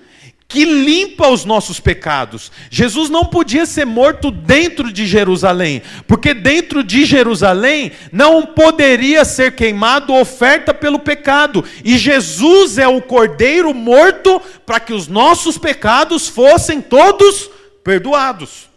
[0.49, 2.51] que limpa os nossos pecados.
[2.71, 9.55] Jesus não podia ser morto dentro de Jerusalém, porque dentro de Jerusalém não poderia ser
[9.55, 16.27] queimado oferta pelo pecado, e Jesus é o cordeiro morto para que os nossos pecados
[16.29, 17.51] fossem todos
[17.85, 18.68] perdoados.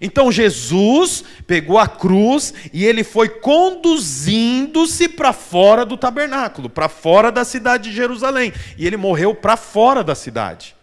[0.00, 7.30] Então Jesus pegou a cruz e ele foi conduzindo-se para fora do tabernáculo, para fora
[7.30, 8.52] da cidade de Jerusalém.
[8.78, 10.74] E ele morreu para fora da cidade.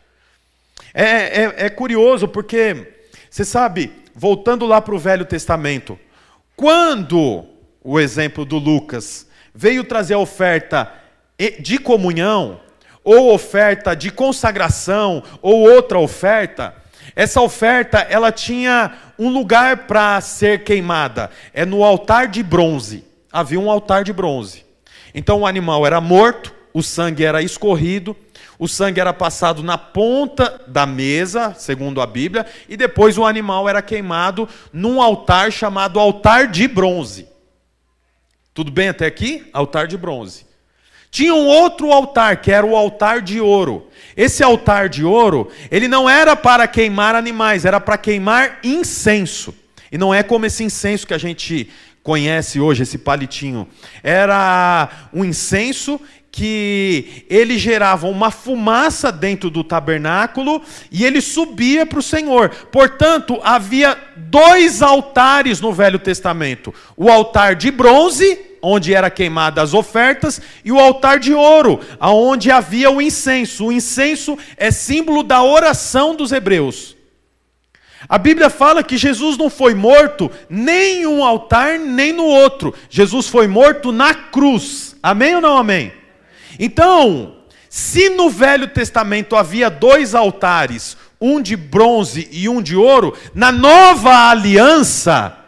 [0.93, 2.93] É, é, é curioso porque,
[3.29, 5.97] você sabe, voltando lá para o Velho Testamento,
[6.55, 7.45] quando
[7.83, 10.93] o exemplo do Lucas veio trazer a oferta
[11.59, 12.59] de comunhão,
[13.03, 16.75] ou oferta de consagração, ou outra oferta,
[17.15, 21.29] essa oferta, ela tinha um lugar para ser queimada.
[21.53, 23.03] É no altar de bronze.
[23.31, 24.65] Havia um altar de bronze.
[25.13, 28.15] Então o animal era morto, o sangue era escorrido,
[28.57, 33.69] o sangue era passado na ponta da mesa, segundo a Bíblia, e depois o animal
[33.69, 37.27] era queimado num altar chamado altar de bronze.
[38.53, 39.49] Tudo bem até aqui?
[39.53, 40.48] Altar de bronze.
[41.11, 43.87] Tinha um outro altar, que era o altar de ouro.
[44.15, 49.53] Esse altar de ouro, ele não era para queimar animais, era para queimar incenso.
[49.91, 51.69] E não é como esse incenso que a gente
[52.03, 53.67] conhece hoje, esse palitinho.
[54.03, 55.99] Era um incenso
[56.31, 62.49] que ele gerava uma fumaça dentro do tabernáculo e ele subia para o Senhor.
[62.71, 69.73] Portanto, havia dois altares no Velho Testamento: o altar de bronze onde era queimada as
[69.73, 73.67] ofertas, e o altar de ouro, aonde havia o incenso.
[73.67, 76.97] O incenso é símbolo da oração dos hebreus.
[78.07, 82.73] A Bíblia fala que Jesus não foi morto nem em um altar nem no outro.
[82.89, 84.95] Jesus foi morto na cruz.
[85.03, 85.91] Amém ou não amém?
[86.57, 87.35] Então,
[87.69, 93.51] se no Velho Testamento havia dois altares, um de bronze e um de ouro, na
[93.51, 95.38] nova aliança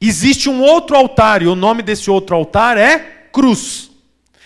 [0.00, 2.98] Existe um outro altar, e o nome desse outro altar é
[3.32, 3.90] cruz.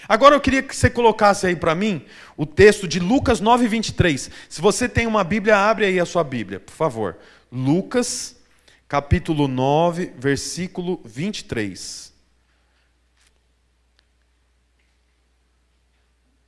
[0.09, 2.05] Agora eu queria que você colocasse aí para mim
[2.37, 4.31] o texto de Lucas 9, 23.
[4.49, 7.19] Se você tem uma Bíblia, abre aí a sua Bíblia, por favor.
[7.51, 8.37] Lucas,
[8.89, 12.13] capítulo 9, versículo 23.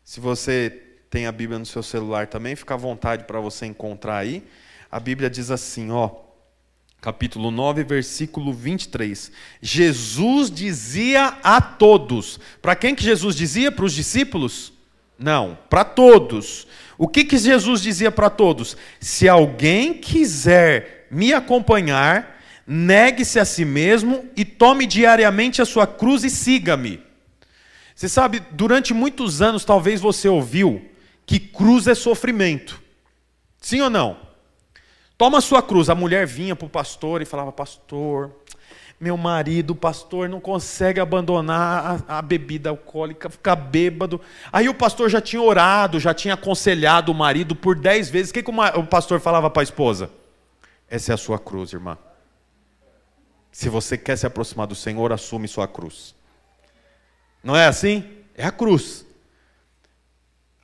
[0.04, 4.18] Se você tem a Bíblia no seu celular também, fica à vontade para você encontrar
[4.18, 4.46] aí.
[4.90, 6.10] A Bíblia diz assim, ó
[7.02, 9.32] capítulo 9, versículo 23.
[9.60, 12.38] Jesus dizia a todos.
[12.62, 13.72] Para quem que Jesus dizia?
[13.72, 14.72] Para os discípulos?
[15.18, 16.64] Não, para todos.
[16.96, 18.76] O que, que Jesus dizia para todos?
[19.00, 26.22] Se alguém quiser me acompanhar, negue-se a si mesmo e tome diariamente a sua cruz
[26.22, 27.00] e siga-me.
[27.96, 30.80] Você sabe, durante muitos anos, talvez você ouviu
[31.26, 32.80] que cruz é sofrimento.
[33.60, 34.31] Sim ou não?
[35.22, 35.88] Toma sua cruz.
[35.88, 38.32] A mulher vinha para o pastor e falava: Pastor,
[38.98, 44.20] meu marido, pastor, não consegue abandonar a, a, bebida alcoólica, fica bêbado.
[44.52, 48.32] Aí o pastor já tinha orado, já tinha aconselhado o marido por dez vezes.
[48.32, 50.10] O que, que o pastor falava para a esposa?
[50.90, 51.96] Essa é a sua cruz, irmã.
[53.52, 56.16] Se você quer se aproximar do Senhor, assume sua cruz.
[57.44, 58.04] Não é assim?
[58.34, 59.06] É a cruz.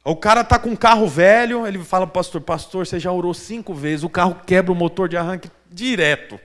[0.09, 3.75] O cara está com um carro velho, ele fala pastor, pastor, você já orou cinco
[3.75, 6.41] vezes, o carro quebra o motor de arranque direto.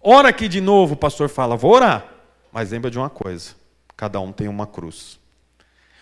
[0.00, 2.06] Ora aqui de novo, o pastor fala, vou orar.
[2.50, 3.50] Mas lembra de uma coisa,
[3.94, 5.20] cada um tem uma cruz.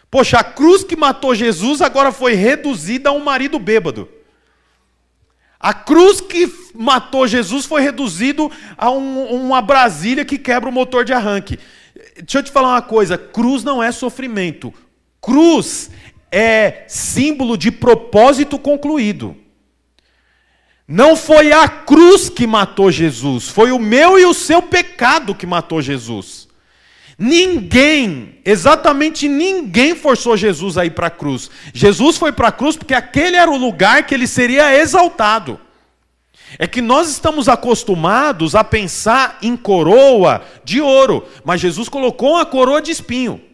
[0.09, 4.09] Poxa, a cruz que matou Jesus agora foi reduzida a um marido bêbado.
[5.59, 11.05] A cruz que matou Jesus foi reduzido a um, uma Brasília que quebra o motor
[11.05, 11.59] de arranque.
[12.19, 14.73] Deixa eu te falar uma coisa: cruz não é sofrimento.
[15.21, 15.91] Cruz
[16.31, 19.37] é símbolo de propósito concluído.
[20.87, 25.47] Não foi a cruz que matou Jesus, foi o meu e o seu pecado que
[25.47, 26.49] matou Jesus.
[27.19, 31.51] Ninguém, exatamente ninguém forçou Jesus a ir para a cruz.
[31.75, 35.61] Jesus foi para a cruz porque aquele era o lugar que ele seria exaltado.
[36.59, 42.47] É que nós estamos acostumados a pensar em coroa de ouro, mas Jesus colocou uma
[42.47, 43.48] coroa de espinho.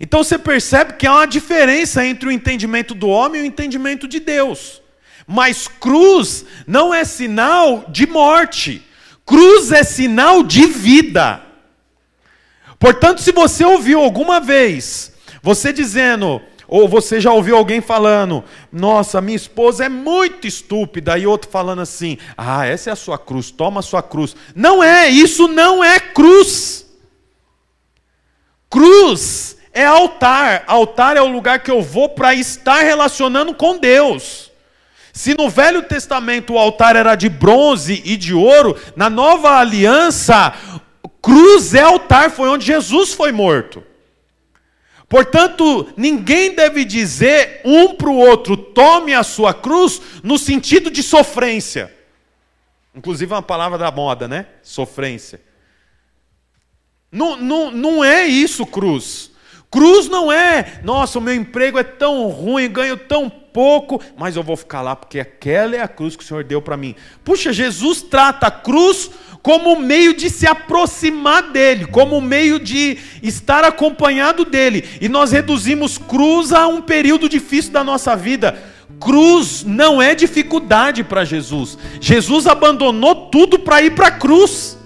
[0.00, 4.06] Então você percebe que há uma diferença entre o entendimento do homem e o entendimento
[4.06, 4.82] de Deus.
[5.26, 8.82] Mas cruz não é sinal de morte,
[9.24, 11.42] cruz é sinal de vida.
[12.78, 19.20] Portanto, se você ouviu alguma vez você dizendo, ou você já ouviu alguém falando, nossa,
[19.20, 23.52] minha esposa é muito estúpida, e outro falando assim, ah, essa é a sua cruz,
[23.52, 24.34] toma a sua cruz.
[24.56, 26.84] Não é, isso não é cruz.
[28.68, 30.64] Cruz é altar.
[30.66, 34.50] Altar é o lugar que eu vou para estar relacionando com Deus.
[35.12, 40.54] Se no Velho Testamento o altar era de bronze e de ouro, na nova aliança,
[41.20, 43.84] cruz é altar, foi onde Jesus foi morto.
[45.08, 51.02] Portanto, ninguém deve dizer um para o outro, tome a sua cruz, no sentido de
[51.02, 51.94] sofrência.
[52.94, 54.46] Inclusive é uma palavra da moda, né?
[54.62, 55.38] Sofrência.
[57.12, 59.35] Não, não, não é isso, cruz.
[59.70, 64.42] Cruz não é, nossa, o meu emprego é tão ruim, ganho tão pouco, mas eu
[64.42, 66.94] vou ficar lá porque aquela é a cruz que o Senhor deu para mim.
[67.24, 69.10] Puxa, Jesus trata a cruz
[69.42, 74.84] como meio de se aproximar dele, como meio de estar acompanhado dele.
[75.00, 78.60] E nós reduzimos cruz a um período difícil da nossa vida.
[79.00, 81.78] Cruz não é dificuldade para Jesus.
[82.00, 84.76] Jesus abandonou tudo para ir para a cruz.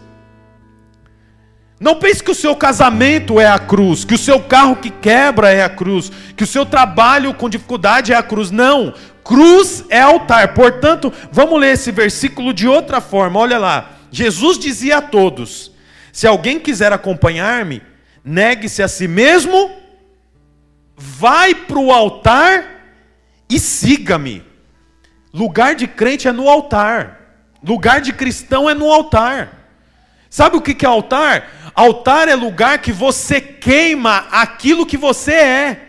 [1.81, 5.51] Não pense que o seu casamento é a cruz, que o seu carro que quebra
[5.51, 8.51] é a cruz, que o seu trabalho com dificuldade é a cruz.
[8.51, 8.93] Não,
[9.25, 10.53] cruz é altar.
[10.53, 13.41] Portanto, vamos ler esse versículo de outra forma.
[13.41, 13.93] Olha lá.
[14.11, 15.73] Jesus dizia a todos:
[16.13, 17.81] Se alguém quiser acompanhar-me,
[18.23, 19.71] negue-se a si mesmo,
[20.95, 22.63] vai para o altar
[23.49, 24.45] e siga-me.
[25.33, 27.21] Lugar de crente é no altar,
[27.65, 29.61] lugar de cristão é no altar.
[30.31, 31.45] Sabe o que é altar?
[31.75, 35.87] Altar é lugar que você queima aquilo que você é.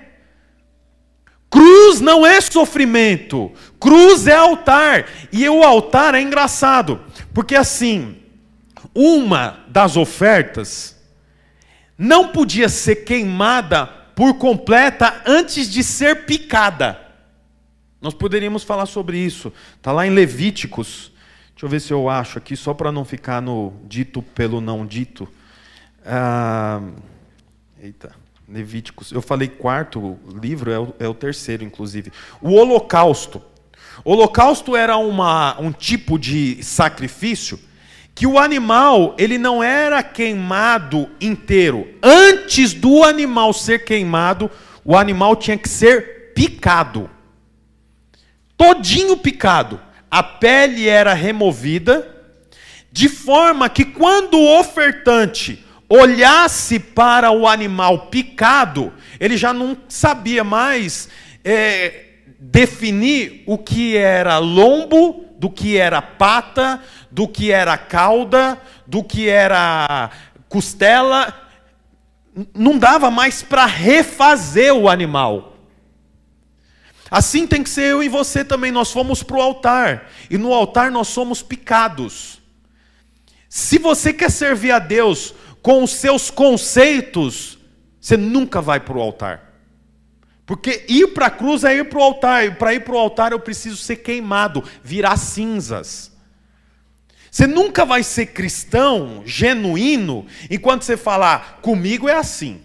[1.49, 5.07] Cruz não é sofrimento, cruz é altar.
[5.31, 7.01] E o altar é engraçado,
[7.33, 8.17] porque assim,
[8.95, 10.97] uma das ofertas
[11.97, 16.99] não podia ser queimada por completa antes de ser picada.
[18.01, 19.53] Nós poderíamos falar sobre isso.
[19.75, 21.11] Está lá em Levíticos.
[21.51, 24.85] Deixa eu ver se eu acho aqui, só para não ficar no dito pelo não
[24.85, 25.27] dito.
[26.05, 26.81] Ah,
[27.81, 28.15] eita,
[28.47, 29.11] Levíticos.
[29.11, 32.11] Eu falei quarto livro, é o, é o terceiro, inclusive.
[32.41, 33.41] O Holocausto.
[34.03, 37.59] O Holocausto era uma, um tipo de sacrifício
[38.13, 41.87] que o animal ele não era queimado inteiro.
[42.03, 44.51] Antes do animal ser queimado,
[44.83, 47.09] o animal tinha que ser picado.
[48.57, 49.79] Todinho picado.
[50.09, 52.07] A pele era removida,
[52.91, 60.41] de forma que quando o ofertante olhasse para o animal picado, ele já não sabia
[60.41, 61.09] mais
[61.43, 62.05] é,
[62.39, 69.27] definir o que era lombo, do que era pata, do que era cauda, do que
[69.27, 70.09] era
[70.47, 71.49] costela.
[72.55, 75.57] Não dava mais para refazer o animal.
[77.09, 78.71] Assim tem que ser eu e você também.
[78.71, 80.09] Nós fomos para o altar.
[80.29, 82.39] E no altar nós somos picados.
[83.49, 87.57] Se você quer servir a Deus com os seus conceitos,
[87.99, 89.51] você nunca vai para o altar.
[90.45, 92.57] Porque ir para a cruz é ir para o altar.
[92.57, 96.11] Para ir para o altar eu preciso ser queimado, virar cinzas.
[97.29, 102.61] Você nunca vai ser cristão genuíno enquanto você falar, comigo é assim.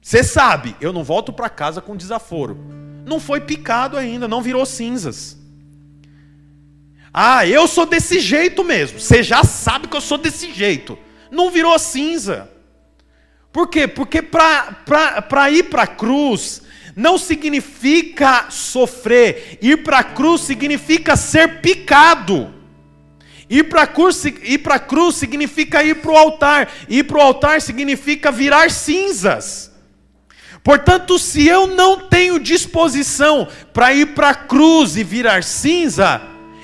[0.00, 2.56] Você sabe, eu não volto para casa com desaforo.
[3.04, 5.36] Não foi picado ainda, não virou cinzas.
[7.12, 8.98] Ah, eu sou desse jeito mesmo.
[8.98, 10.96] Você já sabe que eu sou desse jeito.
[11.30, 12.50] Não virou cinza.
[13.52, 13.88] Por quê?
[13.88, 16.62] Porque para ir para a cruz
[16.94, 19.58] não significa sofrer.
[19.60, 22.54] Ir para a cruz significa ser picado.
[23.48, 26.70] Ir para a cruz, ir cruz significa ir para o altar.
[26.88, 29.72] Ir para o altar significa virar cinzas.
[30.62, 36.20] Portanto, se eu não tenho disposição para ir para a cruz e virar cinza,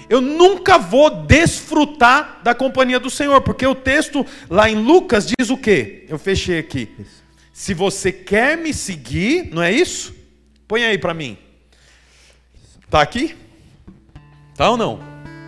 [0.08, 5.50] eu nunca vou desfrutar da companhia do Senhor, porque o texto lá em Lucas diz
[5.50, 6.04] o quê?
[6.08, 6.88] Eu fechei aqui.
[7.52, 10.14] Se você quer me seguir, não é isso?
[10.68, 11.38] Põe aí para mim.
[12.90, 13.34] Tá aqui?
[14.54, 15.00] Tá ou não?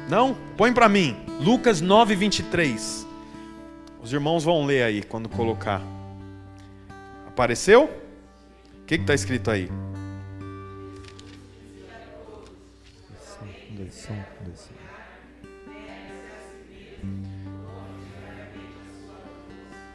[0.09, 0.36] Não?
[0.56, 1.16] Põe para mim.
[1.40, 3.06] Lucas 9, 23.
[4.02, 5.82] Os irmãos vão ler aí quando colocar.
[7.26, 7.84] Apareceu?
[8.82, 9.68] O que está escrito aí?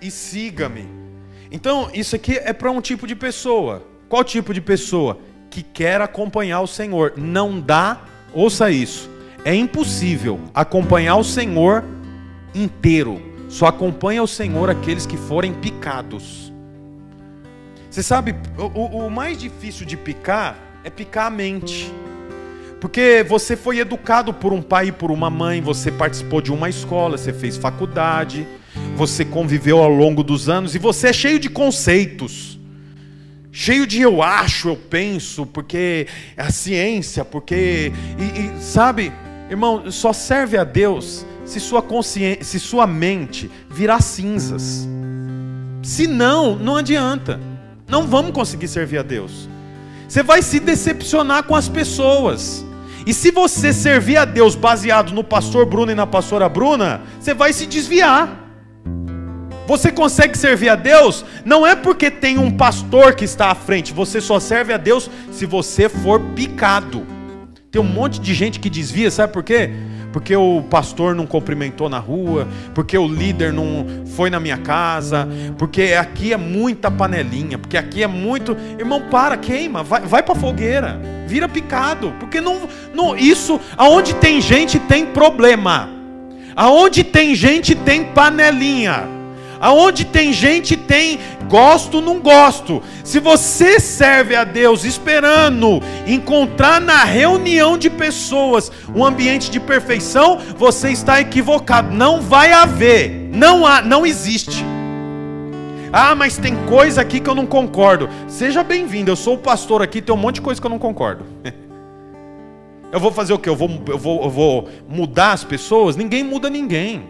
[0.04, 0.86] E siga-me.
[1.50, 3.88] Então, isso aqui é para um tipo de pessoa.
[4.10, 5.18] Qual tipo de pessoa?
[5.50, 7.14] Que quer acompanhar o Senhor.
[7.16, 8.02] Não dá,
[8.34, 9.10] ouça isso.
[9.46, 11.86] É impossível acompanhar o Senhor
[12.54, 13.22] inteiro.
[13.48, 16.52] Só acompanha o Senhor aqueles que forem picados.
[17.90, 21.90] Você sabe, o, o mais difícil de picar é picar a mente.
[22.82, 26.68] Porque você foi educado por um pai e por uma mãe, você participou de uma
[26.68, 28.46] escola, você fez faculdade,
[28.96, 32.60] você conviveu ao longo dos anos e você é cheio de conceitos.
[33.52, 37.92] Cheio de eu acho, eu penso, porque é a ciência, porque.
[38.18, 39.12] E, e, sabe,
[39.50, 44.88] irmão, só serve a Deus se sua consciência, se sua mente virar cinzas.
[45.84, 47.40] Se não, não adianta.
[47.88, 49.48] Não vamos conseguir servir a Deus.
[50.08, 52.66] Você vai se decepcionar com as pessoas.
[53.06, 57.34] E se você servir a Deus baseado no pastor Bruno e na pastora Bruna, você
[57.34, 58.43] vai se desviar.
[59.66, 63.94] Você consegue servir a Deus não é porque tem um pastor que está à frente,
[63.94, 67.06] você só serve a Deus se você for picado.
[67.72, 69.72] Tem um monte de gente que desvia, sabe por quê?
[70.12, 75.28] Porque o pastor não cumprimentou na rua, porque o líder não foi na minha casa,
[75.58, 78.56] porque aqui é muita panelinha, porque aqui é muito.
[78.78, 83.18] Irmão, para, queima, vai, vai para fogueira, vira picado, porque não, não.
[83.18, 85.90] Isso, aonde tem gente tem problema,
[86.56, 89.23] aonde tem gente tem panelinha.
[89.64, 92.84] Aonde tem gente tem gosto, não gosto.
[93.02, 100.38] Se você serve a Deus esperando encontrar na reunião de pessoas um ambiente de perfeição,
[100.58, 101.96] você está equivocado.
[101.96, 103.30] Não vai haver.
[103.34, 104.66] Não há, não existe.
[105.94, 108.10] Ah, mas tem coisa aqui que eu não concordo.
[108.28, 109.12] Seja bem-vindo.
[109.12, 111.24] Eu sou o pastor aqui, tem um monte de coisa que eu não concordo.
[112.92, 113.50] Eu vou fazer o quê?
[113.50, 115.96] Eu vou, eu vou, eu vou mudar as pessoas?
[115.96, 117.10] Ninguém muda ninguém.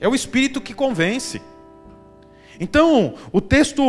[0.00, 1.40] É o Espírito que convence.
[2.60, 3.82] Então, o texto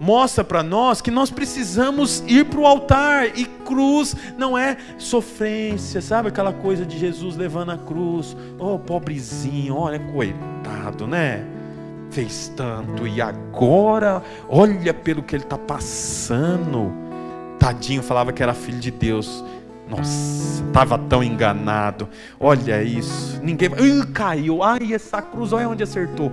[0.00, 6.00] mostra para nós que nós precisamos ir para o altar, e cruz não é sofrência,
[6.00, 11.44] sabe aquela coisa de Jesus levando a cruz, oh pobrezinho, olha, coitado, né?
[12.10, 16.90] Fez tanto e agora, olha pelo que ele está passando.
[17.58, 19.44] Tadinho, falava que era filho de Deus.
[19.88, 22.08] Nossa, estava tão enganado.
[22.38, 23.40] Olha isso.
[23.42, 23.68] Ninguém.
[23.68, 24.62] Uh, caiu.
[24.62, 26.30] Ai, essa cruz, olha onde acertou.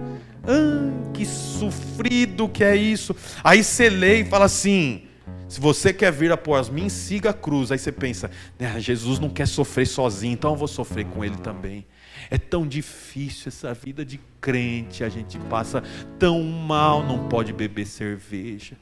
[0.47, 3.15] Ah, que sofrido que é isso.
[3.43, 5.03] Aí você lê e fala assim:
[5.47, 7.71] se você quer vir após mim, siga a cruz.
[7.71, 8.29] Aí você pensa:
[8.59, 11.85] né, Jesus não quer sofrer sozinho, então eu vou sofrer com ele também.
[12.29, 15.83] É tão difícil essa vida de crente, a gente passa
[16.17, 18.75] tão mal, não pode beber cerveja.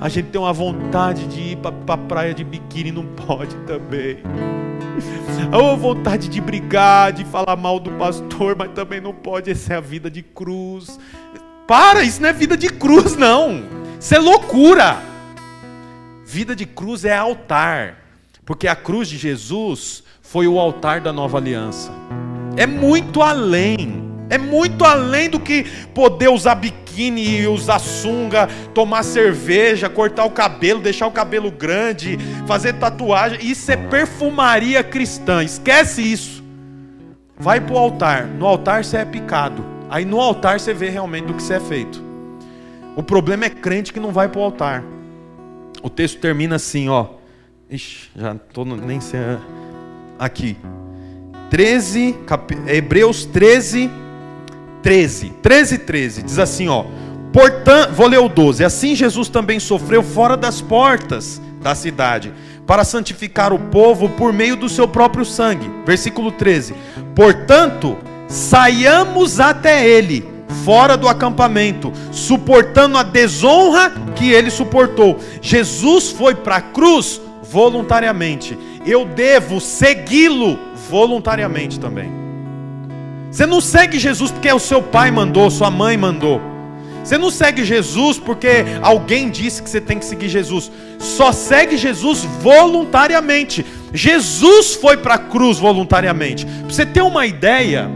[0.00, 4.18] A gente tem uma vontade de ir para a praia de biquíni, não pode também.
[5.52, 9.50] Ou vontade de brigar, de falar mal do pastor, mas também não pode.
[9.50, 10.98] Essa é a vida de cruz.
[11.66, 13.62] Para, isso não é vida de cruz, não.
[13.98, 14.98] Isso é loucura.
[16.26, 17.98] Vida de cruz é altar,
[18.44, 21.92] porque a cruz de Jesus foi o altar da nova aliança.
[22.56, 24.03] É muito além.
[24.30, 25.64] É muito além do que
[25.94, 32.74] poder usar biquíni, usar sunga, tomar cerveja, cortar o cabelo, deixar o cabelo grande, fazer
[32.74, 33.38] tatuagem.
[33.42, 35.42] Isso é perfumaria cristã.
[35.42, 36.42] Esquece isso.
[37.38, 38.26] Vai para o altar.
[38.26, 39.64] No altar você é picado.
[39.90, 42.02] Aí no altar você vê realmente do que você é feito.
[42.96, 44.84] O problema é crente que não vai para o altar.
[45.82, 47.06] o texto termina assim, ó.
[47.68, 49.20] Ixi, já tô no, nem sei.
[50.18, 50.56] Aqui.
[51.50, 53.90] 13, cap, Hebreus 13,
[54.84, 55.30] 13.
[55.42, 56.22] 13, 13.
[56.22, 56.84] Diz assim, ó.
[57.32, 58.62] Portanto, vou ler o 12.
[58.62, 62.30] Assim Jesus também sofreu fora das portas da cidade,
[62.66, 65.68] para santificar o povo por meio do seu próprio sangue.
[65.86, 66.74] Versículo 13.
[67.16, 67.96] Portanto,
[68.28, 70.28] saiamos até ele,
[70.64, 75.18] fora do acampamento, suportando a desonra que ele suportou.
[75.40, 78.58] Jesus foi para a cruz voluntariamente.
[78.86, 80.58] Eu devo segui-lo
[80.90, 82.23] voluntariamente também.
[83.34, 86.40] Você não segue Jesus porque o seu pai mandou, sua mãe mandou.
[87.02, 90.70] Você não segue Jesus porque alguém disse que você tem que seguir Jesus.
[91.00, 93.66] Só segue Jesus voluntariamente.
[93.92, 96.46] Jesus foi para a cruz voluntariamente.
[96.46, 97.90] Para você ter uma ideia,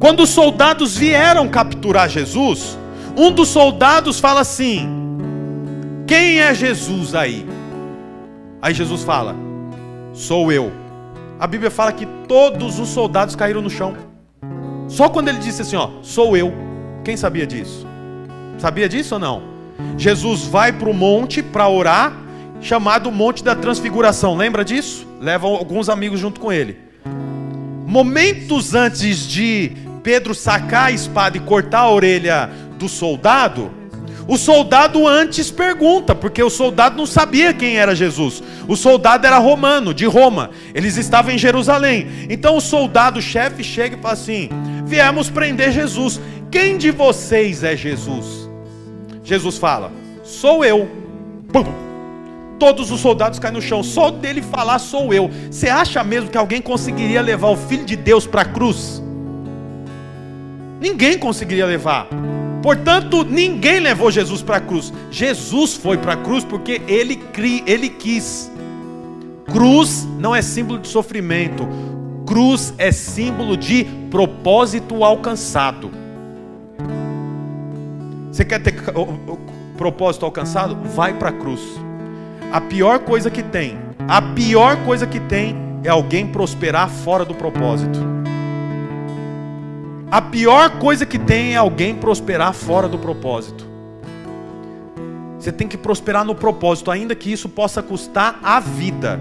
[0.00, 2.76] quando os soldados vieram capturar Jesus,
[3.16, 4.88] um dos soldados fala assim:
[6.04, 7.46] Quem é Jesus aí?
[8.60, 9.36] Aí Jesus fala:
[10.12, 10.72] Sou eu.
[11.38, 14.09] A Bíblia fala que todos os soldados caíram no chão.
[14.90, 16.52] Só quando ele disse assim: Ó, sou eu.
[17.04, 17.86] Quem sabia disso?
[18.58, 19.42] Sabia disso ou não?
[19.96, 22.12] Jesus vai para o monte para orar,
[22.60, 24.36] chamado Monte da Transfiguração.
[24.36, 25.06] Lembra disso?
[25.20, 26.76] Leva alguns amigos junto com ele.
[27.86, 29.72] Momentos antes de
[30.02, 33.70] Pedro sacar a espada e cortar a orelha do soldado,
[34.30, 38.40] o soldado antes pergunta, porque o soldado não sabia quem era Jesus.
[38.68, 40.50] O soldado era romano, de Roma.
[40.72, 42.06] Eles estavam em Jerusalém.
[42.30, 44.48] Então o soldado chefe chega e fala assim:
[44.90, 46.20] Viemos prender Jesus.
[46.50, 48.50] Quem de vocês é Jesus?
[49.22, 49.92] Jesus fala:
[50.24, 50.90] Sou eu.
[51.52, 51.64] Pum.
[52.58, 53.84] Todos os soldados caem no chão.
[53.84, 55.30] Só dele falar sou eu.
[55.48, 59.00] Você acha mesmo que alguém conseguiria levar o filho de Deus para a cruz?
[60.80, 62.08] Ninguém conseguiria levar.
[62.60, 64.92] Portanto, ninguém levou Jesus para a cruz.
[65.08, 68.50] Jesus foi para a cruz porque ele, cri, ele quis.
[69.46, 71.68] Cruz não é símbolo de sofrimento.
[72.30, 75.90] Cruz é símbolo de propósito alcançado.
[78.30, 78.72] Você quer ter
[79.76, 80.76] propósito alcançado?
[80.94, 81.60] Vai para a cruz.
[82.52, 83.76] A pior coisa que tem,
[84.06, 87.98] a pior coisa que tem é alguém prosperar fora do propósito.
[90.08, 93.66] A pior coisa que tem é alguém prosperar fora do propósito.
[95.36, 99.18] Você tem que prosperar no propósito, ainda que isso possa custar a vida.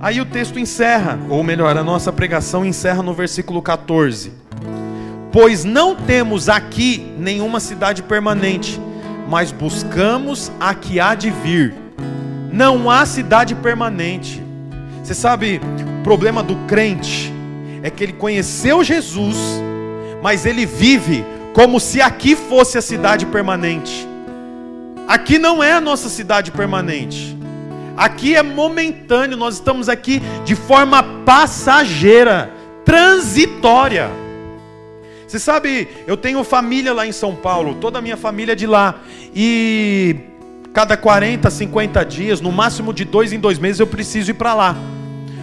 [0.00, 4.32] Aí o texto encerra, ou melhor, a nossa pregação encerra no versículo 14.
[5.32, 8.80] Pois não temos aqui nenhuma cidade permanente,
[9.28, 11.74] mas buscamos a que há de vir.
[12.52, 14.42] Não há cidade permanente.
[15.02, 15.60] Você sabe,
[16.00, 17.32] o problema do crente
[17.82, 19.36] é que ele conheceu Jesus,
[20.22, 24.06] mas ele vive como se aqui fosse a cidade permanente.
[25.08, 27.37] Aqui não é a nossa cidade permanente.
[27.98, 32.48] Aqui é momentâneo, nós estamos aqui de forma passageira,
[32.84, 34.08] transitória.
[35.26, 38.68] Você sabe, eu tenho família lá em São Paulo, toda a minha família é de
[38.68, 39.00] lá.
[39.34, 40.14] E
[40.72, 44.54] cada 40, 50 dias, no máximo de dois em dois meses, eu preciso ir para
[44.54, 44.76] lá.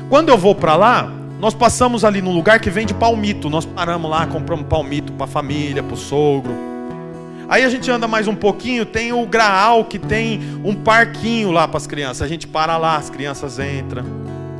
[0.09, 3.49] Quando eu vou para lá, nós passamos ali num lugar que vende palmito.
[3.49, 6.74] Nós paramos lá, compramos palmito para a família, para o sogro.
[7.47, 11.67] Aí a gente anda mais um pouquinho, tem o Graal que tem um parquinho lá
[11.67, 12.21] para as crianças.
[12.21, 14.03] A gente para lá, as crianças entram.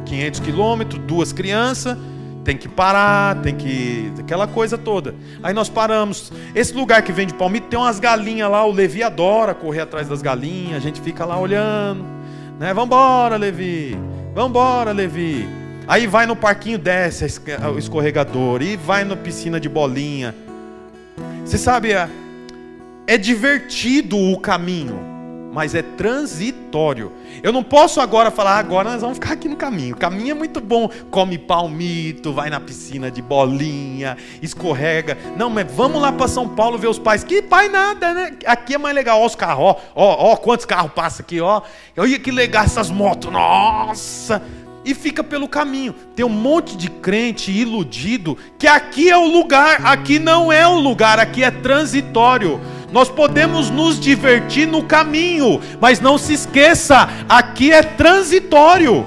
[0.06, 1.98] 500 quilômetros, duas crianças
[2.46, 4.14] tem que parar, tem que.
[4.20, 5.16] aquela coisa toda.
[5.42, 6.32] Aí nós paramos.
[6.54, 10.22] Esse lugar que vende palmito tem umas galinhas lá, o Levi adora correr atrás das
[10.22, 12.06] galinhas, a gente fica lá olhando.
[12.60, 12.74] Né?
[12.74, 13.98] Vambora, Levi!
[14.34, 15.50] Vambora, Levi!
[15.88, 17.26] Aí vai no parquinho, desce
[17.74, 20.34] o escorregador, e vai na piscina de bolinha.
[21.44, 21.90] Você sabe,
[23.08, 25.16] é, divertido o caminho
[25.56, 27.14] mas é transitório.
[27.41, 29.95] Eu não posso agora falar, agora nós vamos ficar aqui no caminho.
[29.95, 30.89] O caminho é muito bom.
[31.10, 35.18] Come palmito, vai na piscina de bolinha, escorrega.
[35.38, 37.24] Não, mas vamos lá para São Paulo ver os pais.
[37.24, 38.34] Que pai nada, né?
[38.45, 39.22] Aqui é mais legal.
[39.22, 41.62] Ó os carros, ó, ó, ó quantos carros passam aqui, ó.
[41.95, 43.32] Olha que legal essas motos.
[43.32, 44.43] Nossa!
[44.86, 45.95] e fica pelo caminho.
[46.16, 50.76] Tem um monte de crente iludido que aqui é o lugar, aqui não é o
[50.76, 52.62] lugar, aqui é transitório.
[52.96, 59.06] Nós podemos nos divertir no caminho, mas não se esqueça, aqui é transitório.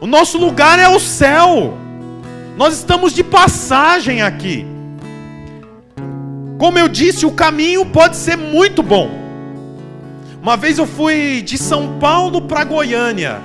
[0.00, 1.76] O nosso lugar é o céu.
[2.56, 4.64] Nós estamos de passagem aqui.
[6.56, 9.10] Como eu disse, o caminho pode ser muito bom.
[10.42, 13.42] Uma vez eu fui de São Paulo para Goiânia.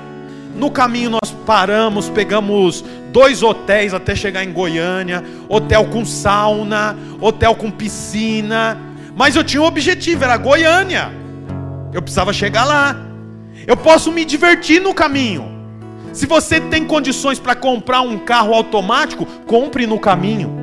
[0.56, 7.54] No caminho nós paramos, pegamos dois hotéis até chegar em Goiânia, hotel com sauna, hotel
[7.54, 11.12] com piscina, mas eu tinha um objetivo, era Goiânia.
[11.94, 12.96] Eu precisava chegar lá.
[13.66, 15.56] Eu posso me divertir no caminho.
[16.12, 20.54] Se você tem condições para comprar um carro automático, compre no caminho.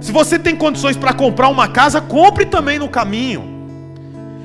[0.00, 3.54] Se você tem condições para comprar uma casa, compre também no caminho.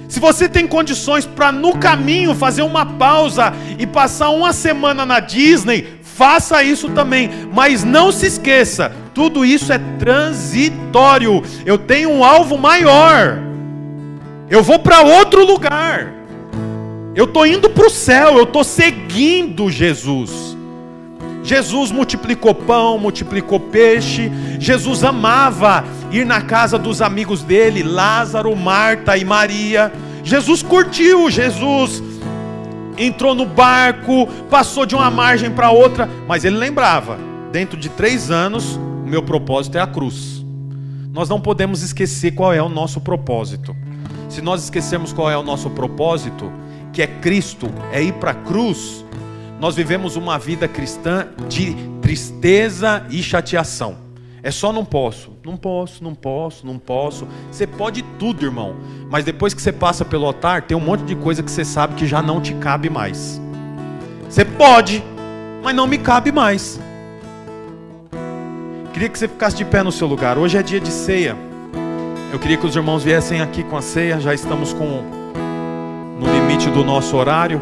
[0.08, 5.20] Se você tem condições para no caminho fazer uma pausa e passar uma semana na
[5.20, 7.30] Disney, faça isso também.
[7.53, 11.41] Mas não se esqueça, tudo isso é transitório.
[11.65, 13.39] Eu tenho um alvo maior.
[14.49, 16.11] Eu vou para outro lugar.
[17.15, 20.57] Eu estou indo para o céu, eu estou seguindo Jesus.
[21.41, 24.30] Jesus multiplicou pão, multiplicou peixe.
[24.59, 29.91] Jesus amava ir na casa dos amigos dele, Lázaro, Marta e Maria.
[30.22, 32.03] Jesus curtiu, Jesus
[33.00, 37.18] entrou no barco, passou de uma margem para outra, mas ele lembrava:
[37.52, 40.45] dentro de três anos, o meu propósito é a cruz.
[41.12, 43.76] Nós não podemos esquecer qual é o nosso propósito.
[44.28, 46.52] Se nós esquecermos qual é o nosso propósito,
[46.93, 49.04] que é Cristo, é ir para a cruz,
[49.60, 54.09] nós vivemos uma vida cristã de tristeza e chateação.
[54.41, 57.27] É só não posso, não posso, não posso, não posso.
[57.51, 58.75] Você pode tudo, irmão.
[59.09, 61.95] Mas depois que você passa pelo altar, tem um monte de coisa que você sabe
[61.95, 63.41] que já não te cabe mais.
[64.29, 65.03] Você pode,
[65.61, 66.79] mas não me cabe mais.
[68.93, 70.37] Queria que você ficasse de pé no seu lugar.
[70.37, 71.35] Hoje é dia de ceia.
[72.31, 74.21] Eu queria que os irmãos viessem aqui com a ceia.
[74.21, 75.03] Já estamos com
[76.17, 77.59] no limite do nosso horário.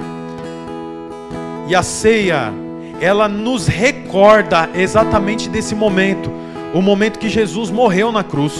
[1.67, 2.53] E a ceia,
[3.01, 6.31] ela nos recorda exatamente desse momento
[6.73, 8.53] o momento que Jesus morreu na cruz.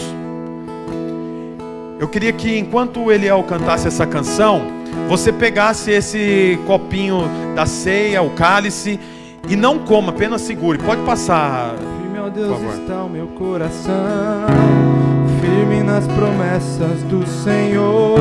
[2.00, 4.62] Eu queria que enquanto Eliel cantasse essa canção,
[5.08, 7.24] você pegasse esse copinho
[7.56, 9.00] da ceia, o cálice,
[9.50, 10.78] e não coma, apenas segure.
[10.78, 11.74] Pode passar.
[12.02, 13.94] Firme, ó Deus, está o meu coração,
[15.42, 18.20] firme nas promessas do Senhor.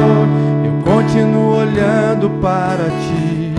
[0.64, 3.52] Eu continuo olhando para ti,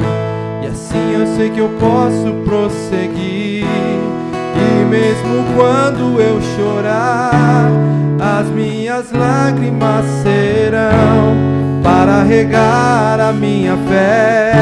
[0.64, 3.68] e assim eu sei que eu posso prosseguir.
[4.90, 7.70] Mesmo quando eu chorar,
[8.22, 11.36] as minhas lágrimas serão
[11.84, 14.54] para regar a minha fé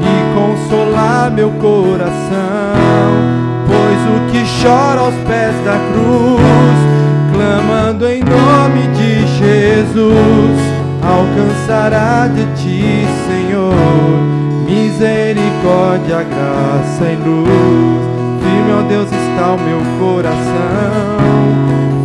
[0.00, 2.08] e consolar meu coração.
[3.66, 6.78] Pois o que chora aos pés da cruz,
[7.34, 10.60] clamando em nome de Jesus,
[11.02, 13.74] alcançará de ti, Senhor,
[14.68, 18.11] misericórdia, graça e luz
[18.72, 20.40] ó Deus, está o meu coração,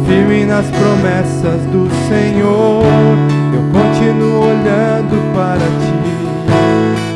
[0.05, 2.84] firme nas promessas do Senhor.
[3.53, 6.07] Eu continuo olhando para ti,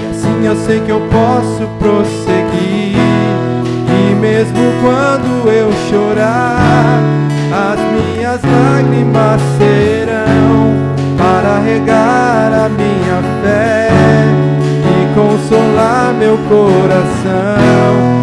[0.02, 2.98] e assim eu sei que eu posso prosseguir.
[3.90, 7.00] E mesmo quando eu chorar,
[7.52, 10.74] as minhas lágrimas serão
[11.18, 13.90] para regar a minha fé
[14.86, 18.22] e consolar meu coração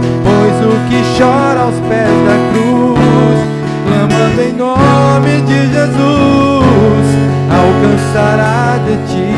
[0.65, 3.39] o que chora aos pés da cruz,
[3.87, 7.07] clamando em nome de Jesus,
[7.51, 9.29] alcançará de ti,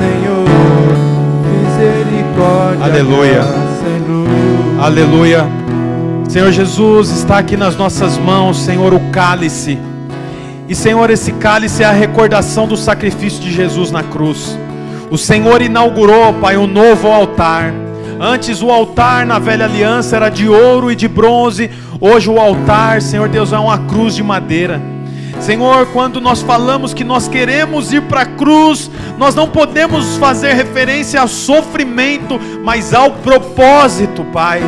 [0.00, 0.48] Senhor,
[1.50, 2.84] misericórdia.
[2.84, 3.42] Aleluia.
[3.42, 4.80] Senhor.
[4.80, 5.46] Aleluia.
[6.28, 9.78] Senhor Jesus, está aqui nas nossas mãos, Senhor, o cálice.
[10.68, 14.56] E Senhor, esse cálice é a recordação do sacrifício de Jesus na cruz.
[15.10, 17.74] O Senhor inaugurou, Pai, um novo altar.
[18.22, 23.00] Antes o altar na velha aliança era de ouro e de bronze, hoje o altar,
[23.00, 24.78] Senhor Deus, é uma cruz de madeira.
[25.40, 30.52] Senhor, quando nós falamos que nós queremos ir para a cruz, nós não podemos fazer
[30.52, 34.60] referência ao sofrimento, mas ao propósito, Pai.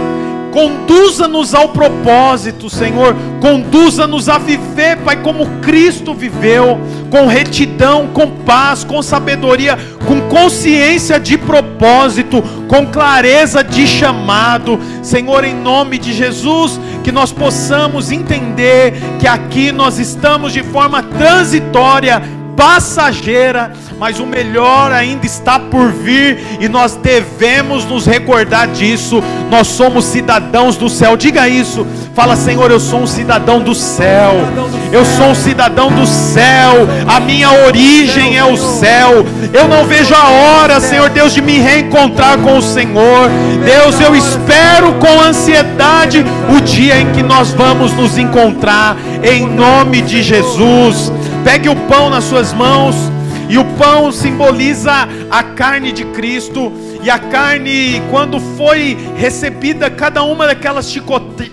[0.52, 3.16] Conduza-nos ao propósito, Senhor.
[3.40, 6.78] Conduza-nos a viver, Pai, como Cristo viveu,
[7.10, 14.78] com retidão, com paz, com sabedoria, com consciência de propósito, com clareza de chamado.
[15.02, 21.02] Senhor, em nome de Jesus, que nós possamos entender que aqui nós estamos de forma
[21.02, 22.22] transitória
[22.62, 29.20] passageira, mas o melhor ainda está por vir e nós devemos nos recordar disso.
[29.50, 31.16] Nós somos cidadãos do céu.
[31.16, 31.84] Diga isso.
[32.14, 34.34] Fala, Senhor, eu sou um cidadão do céu.
[34.92, 36.86] Eu sou um cidadão do céu.
[37.08, 39.24] A minha origem é o céu.
[39.52, 43.28] Eu não vejo a hora, Senhor Deus, de me reencontrar com o Senhor.
[43.64, 46.24] Deus, eu espero com ansiedade
[46.56, 51.12] o dia em que nós vamos nos encontrar em nome de Jesus.
[51.44, 52.94] Pegue o pão nas suas mãos,
[53.48, 60.22] e o pão simboliza a carne de Cristo, e a carne, quando foi recebida cada
[60.22, 61.50] uma daquelas chicote,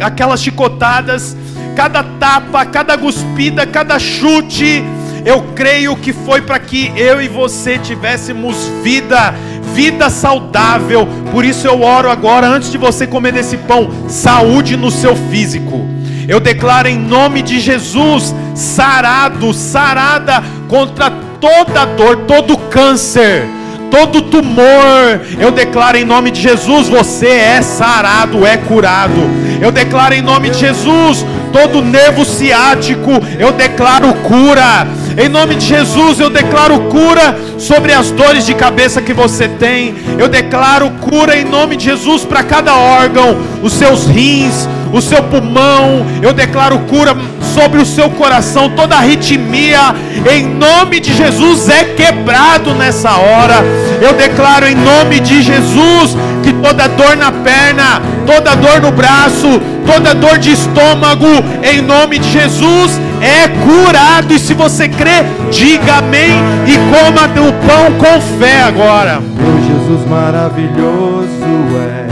[0.00, 1.36] aquelas chicotadas,
[1.74, 4.84] cada tapa, cada cuspida, cada chute,
[5.24, 9.32] Eu creio que foi para que eu e você tivéssemos vida,
[9.72, 11.06] vida saudável.
[11.30, 15.88] Por isso eu oro agora, antes de você comer desse pão, saúde no seu físico.
[16.32, 23.46] Eu declaro em nome de Jesus, sarado, sarada contra toda dor, todo câncer
[23.90, 29.20] todo tumor, eu declaro em nome de Jesus: você é sarado, é curado.
[29.60, 34.86] Eu declaro em nome de Jesus: todo nervo ciático, eu declaro cura.
[35.14, 39.94] Em nome de Jesus, eu declaro cura sobre as dores de cabeça que você tem.
[40.18, 45.22] Eu declaro cura em nome de Jesus para cada órgão, os seus rins, o seu
[45.22, 46.06] pulmão.
[46.20, 47.16] Eu declaro cura
[47.54, 49.94] sobre o seu coração, toda arritmia,
[50.30, 53.56] em nome de Jesus, é quebrado nessa hora.
[54.00, 59.60] Eu declaro em nome de Jesus que toda dor na perna, toda dor no braço,
[59.86, 61.26] toda dor de estômago,
[61.62, 64.34] em nome de Jesus, é curado.
[64.34, 66.32] E se você crê, diga amém
[66.66, 69.20] e coma o pão com fé agora.
[69.20, 71.28] Meu Jesus maravilhoso
[71.76, 72.06] é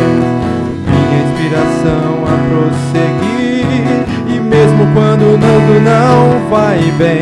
[0.86, 4.07] minha inspiração prosseguir.
[4.26, 7.20] E mesmo quando nada não vai bem,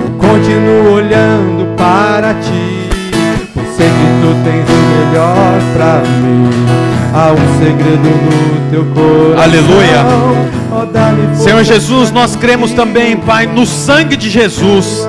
[0.00, 2.88] eu continuo olhando para ti.
[3.52, 6.50] Pois sei que tu tens o melhor para mim.
[7.14, 9.42] Há um segredo no teu coração.
[9.42, 10.42] Aleluia.
[11.36, 15.06] Senhor Jesus, nós cremos também, Pai, no sangue de Jesus.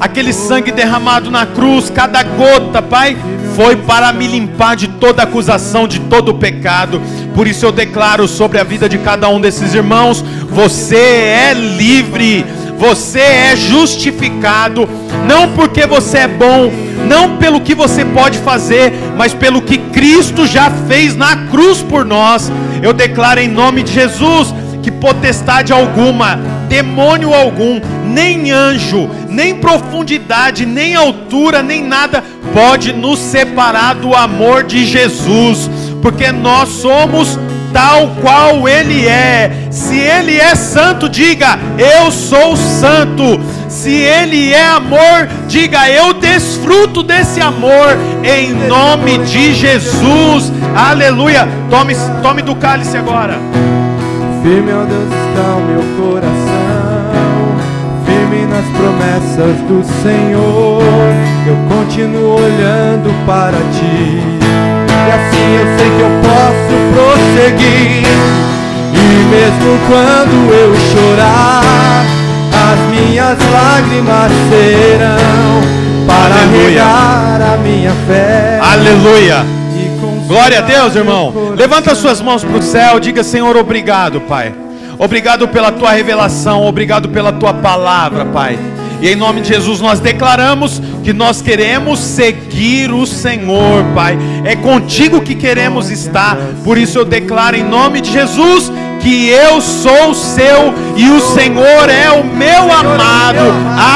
[0.00, 3.16] Aquele sangue derramado na cruz, cada gota, Pai,
[3.54, 7.00] foi para me limpar de toda acusação, de todo pecado.
[7.34, 12.44] Por isso eu declaro sobre a vida de cada um desses irmãos: você é livre,
[12.78, 14.88] você é justificado,
[15.26, 16.70] não porque você é bom,
[17.06, 22.04] não pelo que você pode fazer, mas pelo que Cristo já fez na cruz por
[22.04, 22.50] nós.
[22.82, 24.52] Eu declaro em nome de Jesus
[24.82, 32.22] que potestade alguma, demônio algum, nem anjo, nem profundidade, nem altura, nem nada
[32.52, 35.70] pode nos separar do amor de Jesus,
[36.02, 37.38] porque nós somos
[37.72, 39.68] tal qual Ele é.
[39.70, 43.40] Se Ele é santo, diga: Eu sou santo.
[43.68, 50.52] Se Ele é amor, diga: Eu desfruto desse amor, em nome de Jesus.
[50.76, 51.48] Aleluia.
[51.70, 53.38] Tome, tome do cálice agora.
[54.42, 57.56] Firme, ó Deus, está o meu coração,
[58.04, 60.82] firme nas promessas do Senhor.
[61.46, 64.41] Eu continuo olhando para ti,
[65.14, 68.06] assim eu sei que eu posso prosseguir.
[68.94, 72.04] E mesmo quando eu chorar,
[72.72, 76.68] as minhas lágrimas serão para Aleluia.
[76.68, 78.60] regar a minha fé.
[78.62, 79.46] Aleluia.
[80.26, 81.32] Glória a Deus, irmão.
[81.56, 84.54] Levanta suas mãos para o céu, diga: Senhor, obrigado, Pai.
[84.98, 88.58] Obrigado pela tua revelação, obrigado pela tua palavra, Pai.
[89.02, 94.16] E em nome de Jesus nós declaramos que nós queremos seguir o Senhor, Pai.
[94.44, 96.36] É contigo que queremos estar.
[96.62, 101.90] Por isso eu declaro em nome de Jesus que eu sou seu e o Senhor
[101.90, 103.40] é o meu amado.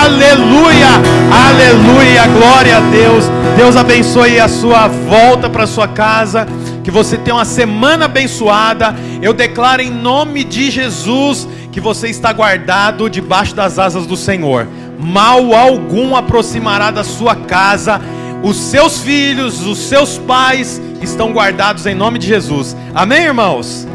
[0.02, 0.88] Aleluia!
[1.30, 2.26] Aleluia!
[2.26, 3.24] Glória a Deus.
[3.56, 6.48] Deus abençoe a sua volta para sua casa.
[6.82, 8.94] Que você tenha uma semana abençoada.
[9.22, 14.66] Eu declaro em nome de Jesus que você está guardado debaixo das asas do Senhor.
[14.98, 18.00] Mal algum aproximará da sua casa.
[18.42, 22.76] Os seus filhos, os seus pais estão guardados em nome de Jesus.
[22.94, 23.86] Amém, irmãos?